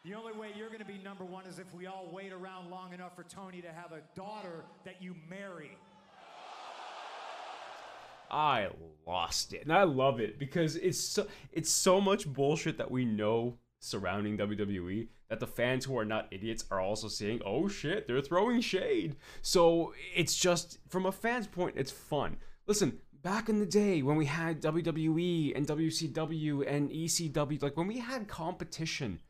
The 0.08 0.14
only 0.14 0.32
way 0.32 0.48
you're 0.56 0.68
going 0.68 0.78
to 0.78 0.86
be 0.86 0.98
number 1.04 1.24
one 1.26 1.44
is 1.44 1.58
if 1.58 1.74
we 1.74 1.86
all 1.86 2.08
wait 2.10 2.32
around 2.32 2.70
long 2.70 2.94
enough 2.94 3.14
for 3.14 3.24
Tony 3.24 3.60
to 3.60 3.68
have 3.68 3.92
a 3.92 4.00
daughter 4.18 4.64
that 4.86 5.02
you 5.02 5.14
marry. 5.28 5.76
I 8.30 8.68
lost 9.06 9.52
it, 9.52 9.64
and 9.64 9.72
I 9.72 9.82
love 9.82 10.18
it 10.18 10.38
because 10.38 10.76
it's 10.76 10.98
so 10.98 11.26
it's 11.52 11.70
so 11.70 12.00
much 12.00 12.26
bullshit 12.26 12.78
that 12.78 12.90
we 12.90 13.04
know 13.04 13.58
surrounding 13.80 14.38
WWE 14.38 15.08
that 15.28 15.40
the 15.40 15.46
fans 15.46 15.84
who 15.84 15.98
are 15.98 16.06
not 16.06 16.28
idiots 16.30 16.64
are 16.70 16.80
also 16.80 17.08
seeing, 17.08 17.42
oh 17.44 17.68
shit, 17.68 18.06
they're 18.06 18.22
throwing 18.22 18.62
shade. 18.62 19.16
So 19.42 19.92
it's 20.16 20.38
just, 20.38 20.78
from 20.88 21.04
a 21.04 21.12
fan's 21.12 21.46
point, 21.46 21.74
it's 21.76 21.90
fun. 21.90 22.38
Listen, 22.66 22.98
back 23.22 23.50
in 23.50 23.58
the 23.60 23.66
day 23.66 24.00
when 24.00 24.16
we 24.16 24.24
had 24.24 24.62
WWE 24.62 25.54
and 25.54 25.66
WCW 25.66 26.66
and 26.66 26.90
ECW, 26.90 27.62
like 27.62 27.76
when 27.76 27.86
we 27.86 27.98
had 27.98 28.26
competition, 28.26 29.20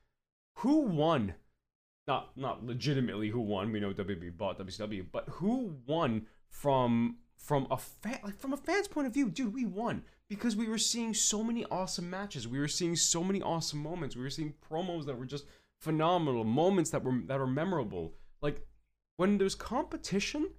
who 0.58 0.80
won? 0.80 1.34
Not 2.06 2.36
not 2.36 2.64
legitimately 2.64 3.28
who 3.28 3.40
won. 3.40 3.70
We 3.70 3.80
know 3.80 3.92
WWE 3.92 4.36
bought 4.36 4.58
WCW, 4.58 5.06
but 5.12 5.28
who 5.28 5.76
won 5.86 6.26
from 6.48 7.18
from 7.36 7.66
a 7.70 7.76
fan 7.76 8.18
like 8.24 8.38
from 8.38 8.52
a 8.52 8.56
fan's 8.56 8.88
point 8.88 9.06
of 9.06 9.14
view, 9.14 9.30
dude, 9.30 9.54
we 9.54 9.66
won 9.66 10.02
because 10.28 10.56
we 10.56 10.68
were 10.68 10.78
seeing 10.78 11.14
so 11.14 11.44
many 11.44 11.64
awesome 11.66 12.10
matches. 12.10 12.48
We 12.48 12.58
were 12.58 12.68
seeing 12.68 12.96
so 12.96 13.22
many 13.22 13.40
awesome 13.40 13.80
moments. 13.80 14.16
We 14.16 14.22
were 14.22 14.30
seeing 14.30 14.54
promos 14.68 15.06
that 15.06 15.16
were 15.16 15.26
just 15.26 15.46
phenomenal 15.80 16.44
moments 16.44 16.90
that 16.90 17.04
were 17.04 17.20
that 17.26 17.40
are 17.40 17.46
memorable. 17.46 18.14
Like 18.42 18.66
when 19.16 19.38
there's 19.38 19.54
competition, 19.54 20.50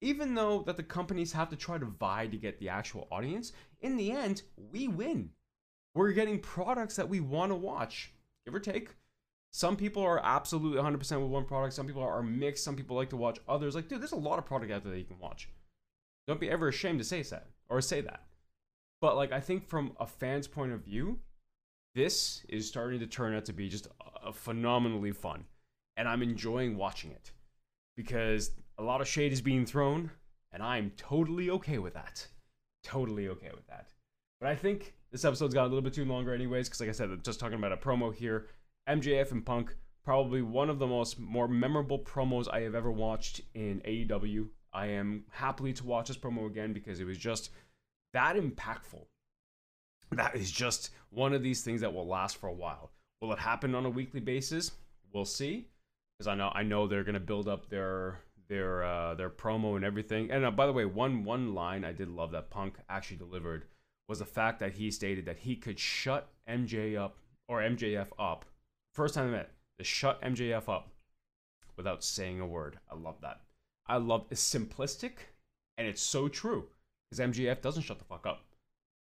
even 0.00 0.34
though 0.34 0.62
that 0.62 0.76
the 0.76 0.82
companies 0.82 1.32
have 1.32 1.50
to 1.50 1.56
try 1.56 1.78
to 1.78 1.86
vie 1.86 2.26
to 2.26 2.36
get 2.36 2.58
the 2.58 2.68
actual 2.68 3.06
audience, 3.12 3.52
in 3.80 3.96
the 3.96 4.10
end, 4.10 4.42
we 4.72 4.88
win. 4.88 5.30
We're 5.94 6.12
getting 6.12 6.40
products 6.40 6.96
that 6.96 7.08
we 7.08 7.20
want 7.20 7.52
to 7.52 7.56
watch, 7.56 8.12
give 8.44 8.54
or 8.54 8.60
take. 8.60 8.90
Some 9.56 9.74
people 9.74 10.02
are 10.02 10.20
absolutely 10.22 10.78
100% 10.82 11.00
with 11.00 11.30
one 11.30 11.46
product. 11.46 11.72
Some 11.72 11.86
people 11.86 12.02
are 12.02 12.22
mixed. 12.22 12.62
Some 12.62 12.76
people 12.76 12.94
like 12.94 13.08
to 13.08 13.16
watch 13.16 13.38
others. 13.48 13.74
Like, 13.74 13.88
dude, 13.88 14.02
there's 14.02 14.12
a 14.12 14.16
lot 14.16 14.38
of 14.38 14.44
product 14.44 14.70
out 14.70 14.82
there 14.82 14.92
that 14.92 14.98
you 14.98 15.06
can 15.06 15.18
watch. 15.18 15.48
Don't 16.26 16.38
be 16.38 16.50
ever 16.50 16.68
ashamed 16.68 16.98
to 16.98 17.06
say 17.06 17.22
that 17.22 17.46
or 17.70 17.80
say 17.80 18.02
that. 18.02 18.20
But 19.00 19.16
like, 19.16 19.32
I 19.32 19.40
think 19.40 19.66
from 19.66 19.92
a 19.98 20.06
fan's 20.06 20.46
point 20.46 20.72
of 20.72 20.84
view, 20.84 21.20
this 21.94 22.44
is 22.50 22.68
starting 22.68 23.00
to 23.00 23.06
turn 23.06 23.34
out 23.34 23.46
to 23.46 23.54
be 23.54 23.70
just 23.70 23.88
a 24.22 24.30
phenomenally 24.30 25.12
fun, 25.12 25.46
and 25.96 26.06
I'm 26.06 26.22
enjoying 26.22 26.76
watching 26.76 27.12
it 27.12 27.30
because 27.96 28.50
a 28.76 28.82
lot 28.82 29.00
of 29.00 29.08
shade 29.08 29.32
is 29.32 29.40
being 29.40 29.64
thrown, 29.64 30.10
and 30.52 30.62
I'm 30.62 30.92
totally 30.98 31.48
okay 31.48 31.78
with 31.78 31.94
that. 31.94 32.26
Totally 32.84 33.28
okay 33.28 33.52
with 33.54 33.66
that. 33.68 33.88
But 34.38 34.50
I 34.50 34.54
think 34.54 34.92
this 35.10 35.24
episode's 35.24 35.54
got 35.54 35.62
a 35.62 35.68
little 35.68 35.80
bit 35.80 35.94
too 35.94 36.04
longer, 36.04 36.34
anyways, 36.34 36.68
because 36.68 36.80
like 36.80 36.90
I 36.90 36.92
said, 36.92 37.08
I'm 37.08 37.22
just 37.22 37.40
talking 37.40 37.56
about 37.56 37.72
a 37.72 37.78
promo 37.78 38.14
here. 38.14 38.48
MJF 38.88 39.32
and 39.32 39.44
Punk, 39.44 39.74
probably 40.04 40.42
one 40.42 40.70
of 40.70 40.78
the 40.78 40.86
most 40.86 41.18
more 41.18 41.48
memorable 41.48 41.98
promos 41.98 42.46
I 42.52 42.60
have 42.60 42.74
ever 42.74 42.90
watched 42.90 43.40
in 43.54 43.80
AEW. 43.80 44.48
I 44.72 44.86
am 44.86 45.24
happily 45.30 45.72
to 45.74 45.86
watch 45.86 46.08
this 46.08 46.16
promo 46.16 46.46
again 46.46 46.72
because 46.72 47.00
it 47.00 47.04
was 47.04 47.18
just 47.18 47.50
that 48.12 48.36
impactful. 48.36 49.04
That 50.12 50.36
is 50.36 50.52
just 50.52 50.90
one 51.10 51.34
of 51.34 51.42
these 51.42 51.62
things 51.62 51.80
that 51.80 51.92
will 51.92 52.06
last 52.06 52.36
for 52.36 52.46
a 52.46 52.52
while. 52.52 52.92
Will 53.20 53.32
it 53.32 53.40
happen 53.40 53.74
on 53.74 53.86
a 53.86 53.90
weekly 53.90 54.20
basis? 54.20 54.70
We'll 55.12 55.24
see. 55.24 55.66
Because 56.16 56.28
I 56.28 56.36
know 56.36 56.52
I 56.54 56.62
know 56.62 56.86
they're 56.86 57.02
gonna 57.02 57.18
build 57.18 57.48
up 57.48 57.68
their 57.68 58.20
their 58.48 58.84
uh, 58.84 59.14
their 59.14 59.30
promo 59.30 59.74
and 59.74 59.84
everything. 59.84 60.30
And 60.30 60.44
uh, 60.44 60.52
by 60.52 60.66
the 60.66 60.72
way, 60.72 60.84
one 60.84 61.24
one 61.24 61.54
line 61.54 61.84
I 61.84 61.92
did 61.92 62.08
love 62.08 62.30
that 62.32 62.50
Punk 62.50 62.76
actually 62.88 63.16
delivered 63.16 63.64
was 64.08 64.20
the 64.20 64.24
fact 64.24 64.60
that 64.60 64.74
he 64.74 64.90
stated 64.90 65.26
that 65.26 65.38
he 65.38 65.56
could 65.56 65.78
shut 65.78 66.28
MJ 66.48 66.96
up 66.96 67.16
or 67.48 67.60
MJF 67.60 68.08
up. 68.18 68.44
First 68.96 69.14
time 69.14 69.28
I 69.28 69.30
met, 69.30 69.50
to 69.76 69.84
shut 69.84 70.22
MJF 70.22 70.70
up 70.70 70.88
without 71.76 72.02
saying 72.02 72.40
a 72.40 72.46
word. 72.46 72.78
I 72.90 72.94
love 72.94 73.20
that. 73.20 73.42
I 73.86 73.98
love 73.98 74.24
it's 74.30 74.42
simplistic 74.42 75.12
and 75.76 75.86
it's 75.86 76.00
so 76.00 76.28
true 76.28 76.68
because 77.10 77.22
MJF 77.22 77.60
doesn't 77.60 77.82
shut 77.82 77.98
the 77.98 78.06
fuck 78.06 78.24
up 78.24 78.46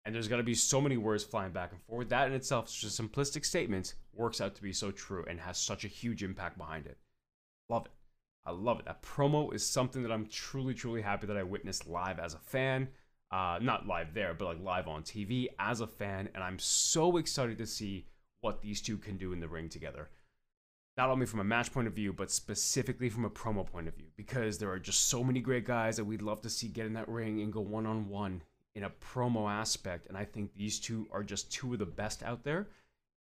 and 0.05 0.15
there's 0.15 0.29
to 0.29 0.43
be 0.43 0.55
so 0.55 0.79
many 0.79 0.95
words 0.95 1.25
flying 1.25 1.51
back 1.51 1.73
and 1.73 1.81
forth. 1.81 2.07
That 2.07 2.29
in 2.29 2.33
itself, 2.33 2.71
just 2.71 2.97
a 2.97 3.03
simplistic 3.03 3.43
statement, 3.43 3.95
works 4.13 4.39
out 4.39 4.55
to 4.55 4.63
be 4.63 4.71
so 4.71 4.91
true 4.91 5.25
and 5.29 5.41
has 5.41 5.57
such 5.57 5.83
a 5.83 5.89
huge 5.89 6.23
impact 6.23 6.57
behind 6.57 6.85
it. 6.85 6.97
Love 7.67 7.87
it. 7.87 7.91
I 8.45 8.51
love 8.51 8.79
it. 8.79 8.85
That 8.85 9.03
promo 9.03 9.53
is 9.53 9.65
something 9.65 10.03
that 10.03 10.11
I'm 10.13 10.27
truly, 10.27 10.73
truly 10.73 11.01
happy 11.01 11.27
that 11.27 11.35
I 11.35 11.43
witnessed 11.43 11.85
live 11.85 12.17
as 12.17 12.33
a 12.33 12.39
fan. 12.39 12.87
Uh, 13.29 13.59
not 13.61 13.87
live 13.87 14.13
there, 14.13 14.33
but 14.33 14.45
like 14.45 14.63
live 14.63 14.87
on 14.87 15.03
TV 15.03 15.47
as 15.59 15.81
a 15.81 15.87
fan. 15.87 16.29
And 16.33 16.45
I'm 16.45 16.59
so 16.59 17.17
excited 17.17 17.57
to 17.57 17.65
see 17.65 18.05
what 18.41 18.61
these 18.61 18.81
two 18.81 18.97
can 18.97 19.17
do 19.17 19.33
in 19.33 19.39
the 19.39 19.47
ring 19.47 19.69
together. 19.69 20.09
Not 20.97 21.09
only 21.09 21.25
from 21.25 21.39
a 21.39 21.45
match 21.45 21.71
point 21.71 21.87
of 21.87 21.93
view, 21.93 22.11
but 22.11 22.29
specifically 22.29 23.09
from 23.09 23.23
a 23.23 23.29
promo 23.29 23.65
point 23.65 23.87
of 23.87 23.95
view, 23.95 24.07
because 24.17 24.57
there 24.57 24.69
are 24.69 24.79
just 24.79 25.07
so 25.07 25.23
many 25.23 25.39
great 25.39 25.65
guys 25.65 25.95
that 25.95 26.05
we'd 26.05 26.21
love 26.21 26.41
to 26.41 26.49
see 26.49 26.67
get 26.67 26.85
in 26.85 26.93
that 26.93 27.07
ring 27.07 27.41
and 27.41 27.53
go 27.53 27.61
one 27.61 27.85
on 27.85 28.09
one 28.09 28.41
in 28.75 28.83
a 28.83 28.89
promo 28.89 29.49
aspect, 29.49 30.07
and 30.07 30.17
I 30.17 30.25
think 30.25 30.53
these 30.53 30.79
two 30.79 31.07
are 31.11 31.23
just 31.23 31.51
two 31.51 31.73
of 31.73 31.79
the 31.79 31.85
best 31.85 32.23
out 32.23 32.43
there. 32.43 32.67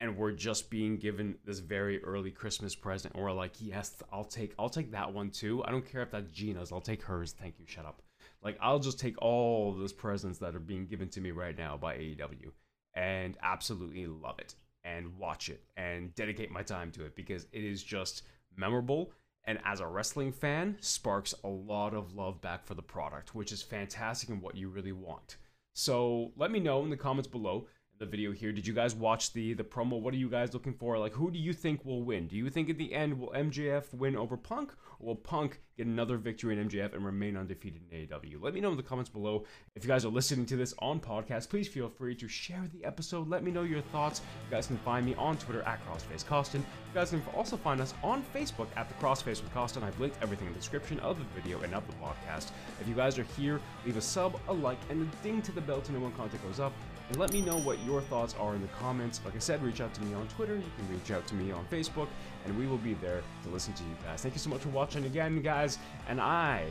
And 0.03 0.17
we're 0.17 0.33
just 0.33 0.71
being 0.71 0.97
given 0.97 1.37
this 1.45 1.59
very 1.59 2.03
early 2.03 2.31
Christmas 2.31 2.75
present, 2.75 3.13
and 3.13 3.23
we're 3.23 3.33
like, 3.33 3.53
yes, 3.61 4.03
I'll 4.11 4.25
take, 4.25 4.55
I'll 4.59 4.71
take 4.71 4.93
that 4.93 5.13
one 5.13 5.29
too. 5.29 5.63
I 5.63 5.71
don't 5.71 5.87
care 5.87 6.01
if 6.01 6.11
that's 6.11 6.31
Gina's, 6.31 6.73
I'll 6.73 6.81
take 6.81 7.03
hers. 7.03 7.33
Thank 7.33 7.59
you. 7.59 7.67
Shut 7.67 7.85
up. 7.85 8.01
Like 8.43 8.57
I'll 8.63 8.79
just 8.79 8.99
take 8.99 9.21
all 9.21 9.75
those 9.75 9.93
presents 9.93 10.39
that 10.39 10.57
are 10.57 10.61
being 10.61 10.87
given 10.87 11.11
to 11.11 11.21
me 11.21 11.33
right 11.33 11.57
now 11.57 11.77
by 11.77 11.97
AEW, 11.97 12.53
and 12.95 13.37
absolutely 13.43 14.07
love 14.07 14.39
it 14.39 14.55
and 14.97 15.17
watch 15.19 15.49
it 15.49 15.63
and 15.77 16.15
dedicate 16.15 16.51
my 16.51 16.63
time 16.63 16.91
to 16.93 17.05
it 17.05 17.15
because 17.15 17.47
it 17.53 17.65
is 17.65 17.83
just 17.83 18.23
memorable. 18.57 19.13
And 19.45 19.59
as 19.65 19.81
a 19.81 19.87
wrestling 19.87 20.33
fan 20.33 20.77
sparks 20.81 21.35
a 21.45 21.49
lot 21.49 21.95
of 21.95 22.15
love 22.15 22.41
back 22.41 22.65
for 22.67 22.75
the 22.75 22.83
product 22.83 23.35
which 23.35 23.53
is 23.53 23.63
fantastic 23.63 24.29
and 24.29 24.43
what 24.43 24.57
you 24.57 24.69
really 24.69 24.93
want. 24.93 25.37
So 25.73 26.33
let 26.37 26.51
me 26.51 26.61
know 26.61 26.83
in 26.83 26.91
the 26.91 26.97
comments 26.97 27.29
below 27.29 27.67
the 28.01 28.07
video 28.07 28.33
here. 28.33 28.51
Did 28.51 28.67
you 28.67 28.73
guys 28.73 28.95
watch 28.95 29.35
the 29.35 29.53
the 29.53 29.63
promo? 29.63 30.01
What 30.01 30.15
are 30.15 30.17
you 30.17 30.31
guys 30.31 30.55
looking 30.55 30.73
for? 30.73 30.99
Like 30.99 31.13
who 31.13 31.31
do 31.31 31.39
you 31.39 31.53
think 31.53 31.85
will 31.85 32.03
win? 32.03 32.27
Do 32.29 32.35
you 32.35 32.49
think 32.49 32.71
at 32.71 32.79
the 32.79 32.95
end 32.95 33.21
will 33.21 33.29
mjf 33.29 33.93
win 33.93 34.17
over 34.17 34.39
punk 34.39 34.73
or 34.99 35.09
will 35.09 35.17
punk 35.17 35.61
get 35.77 35.87
another 35.87 36.17
victory 36.17 36.59
in 36.59 36.67
mjf 36.67 36.95
and 36.95 37.05
remain 37.05 37.37
undefeated 37.37 37.83
in 37.91 38.07
aew 38.09 38.43
let 38.43 38.55
me 38.55 38.61
know 38.61 38.71
in 38.71 38.79
the 38.79 38.83
comments 38.83 39.11
below. 39.11 39.45
If 39.77 39.85
you 39.85 39.89
guys 39.89 40.07
are 40.07 40.09
listening 40.11 40.47
to 40.47 40.57
this 40.57 40.73
on 40.79 40.99
podcast 40.99 41.51
please 41.51 41.69
feel 41.69 41.91
free 41.91 42.15
to 42.15 42.27
share 42.27 42.65
the 42.73 42.83
episode. 42.87 43.29
Let 43.29 43.45
me 43.45 43.51
know 43.51 43.65
your 43.65 43.83
thoughts. 43.83 44.23
You 44.49 44.57
guys 44.57 44.67
can 44.67 44.79
find 44.79 45.05
me 45.05 45.15
on 45.17 45.37
twitter 45.37 45.63
at 45.63 45.79
crossface 45.87 46.25
costin 46.25 46.61
you 46.61 46.95
guys 46.95 47.11
can 47.11 47.23
also 47.37 47.59
find 47.59 47.83
us 47.83 47.93
on 48.03 48.25
facebook 48.35 48.69
at 48.77 48.89
the 48.89 48.95
crossface 48.95 49.43
with 49.43 49.53
costin. 49.53 49.83
I've 49.83 50.01
linked 50.01 50.17
everything 50.23 50.47
in 50.47 50.55
the 50.55 50.59
description 50.59 50.99
of 51.01 51.19
the 51.19 51.25
video 51.39 51.61
and 51.61 51.75
of 51.75 51.87
the 51.87 51.93
podcast. 51.95 52.53
If 52.81 52.89
you 52.89 52.95
guys 52.95 53.19
are 53.19 53.27
here 53.37 53.61
leave 53.85 53.99
a 53.99 54.01
sub 54.01 54.41
a 54.49 54.53
like 54.55 54.79
and 54.89 55.03
a 55.03 55.23
ding 55.23 55.43
to 55.43 55.53
the 55.53 55.61
bell 55.61 55.83
to 55.83 55.93
know 55.93 56.01
when 56.01 56.13
content 56.13 56.43
goes 56.43 56.61
up 56.61 56.73
and 57.11 57.19
let 57.19 57.33
me 57.33 57.41
know 57.41 57.59
what 57.59 57.77
your 57.85 58.01
thoughts 58.03 58.37
are 58.39 58.55
in 58.55 58.63
the 58.63 58.69
comments. 58.69 59.21
Like 59.25 59.35
I 59.35 59.41
said, 59.41 59.63
reach 59.63 59.81
out 59.81 59.93
to 59.95 60.03
me 60.03 60.15
on 60.15 60.27
Twitter, 60.29 60.55
you 60.55 60.63
can 60.77 60.89
reach 60.97 61.11
out 61.11 61.27
to 61.27 61.35
me 61.35 61.51
on 61.51 61.67
Facebook, 61.71 62.07
and 62.47 62.57
we 62.57 62.67
will 62.67 62.79
be 62.79 62.95
there 62.95 63.21
to 63.43 63.49
listen 63.51 63.75
to 63.75 63.83
you 63.83 63.97
guys. 64.05 64.23
Thank 64.23 64.35
you 64.35 64.41
so 64.41 64.49
much 64.49 64.61
for 64.61 64.69
watching 64.69 65.05
again, 65.05 65.43
guys, 65.43 65.79
and 66.09 66.21
I 66.21 66.65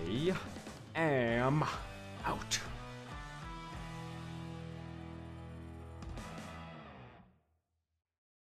am 0.95 1.63
out. 2.25 2.59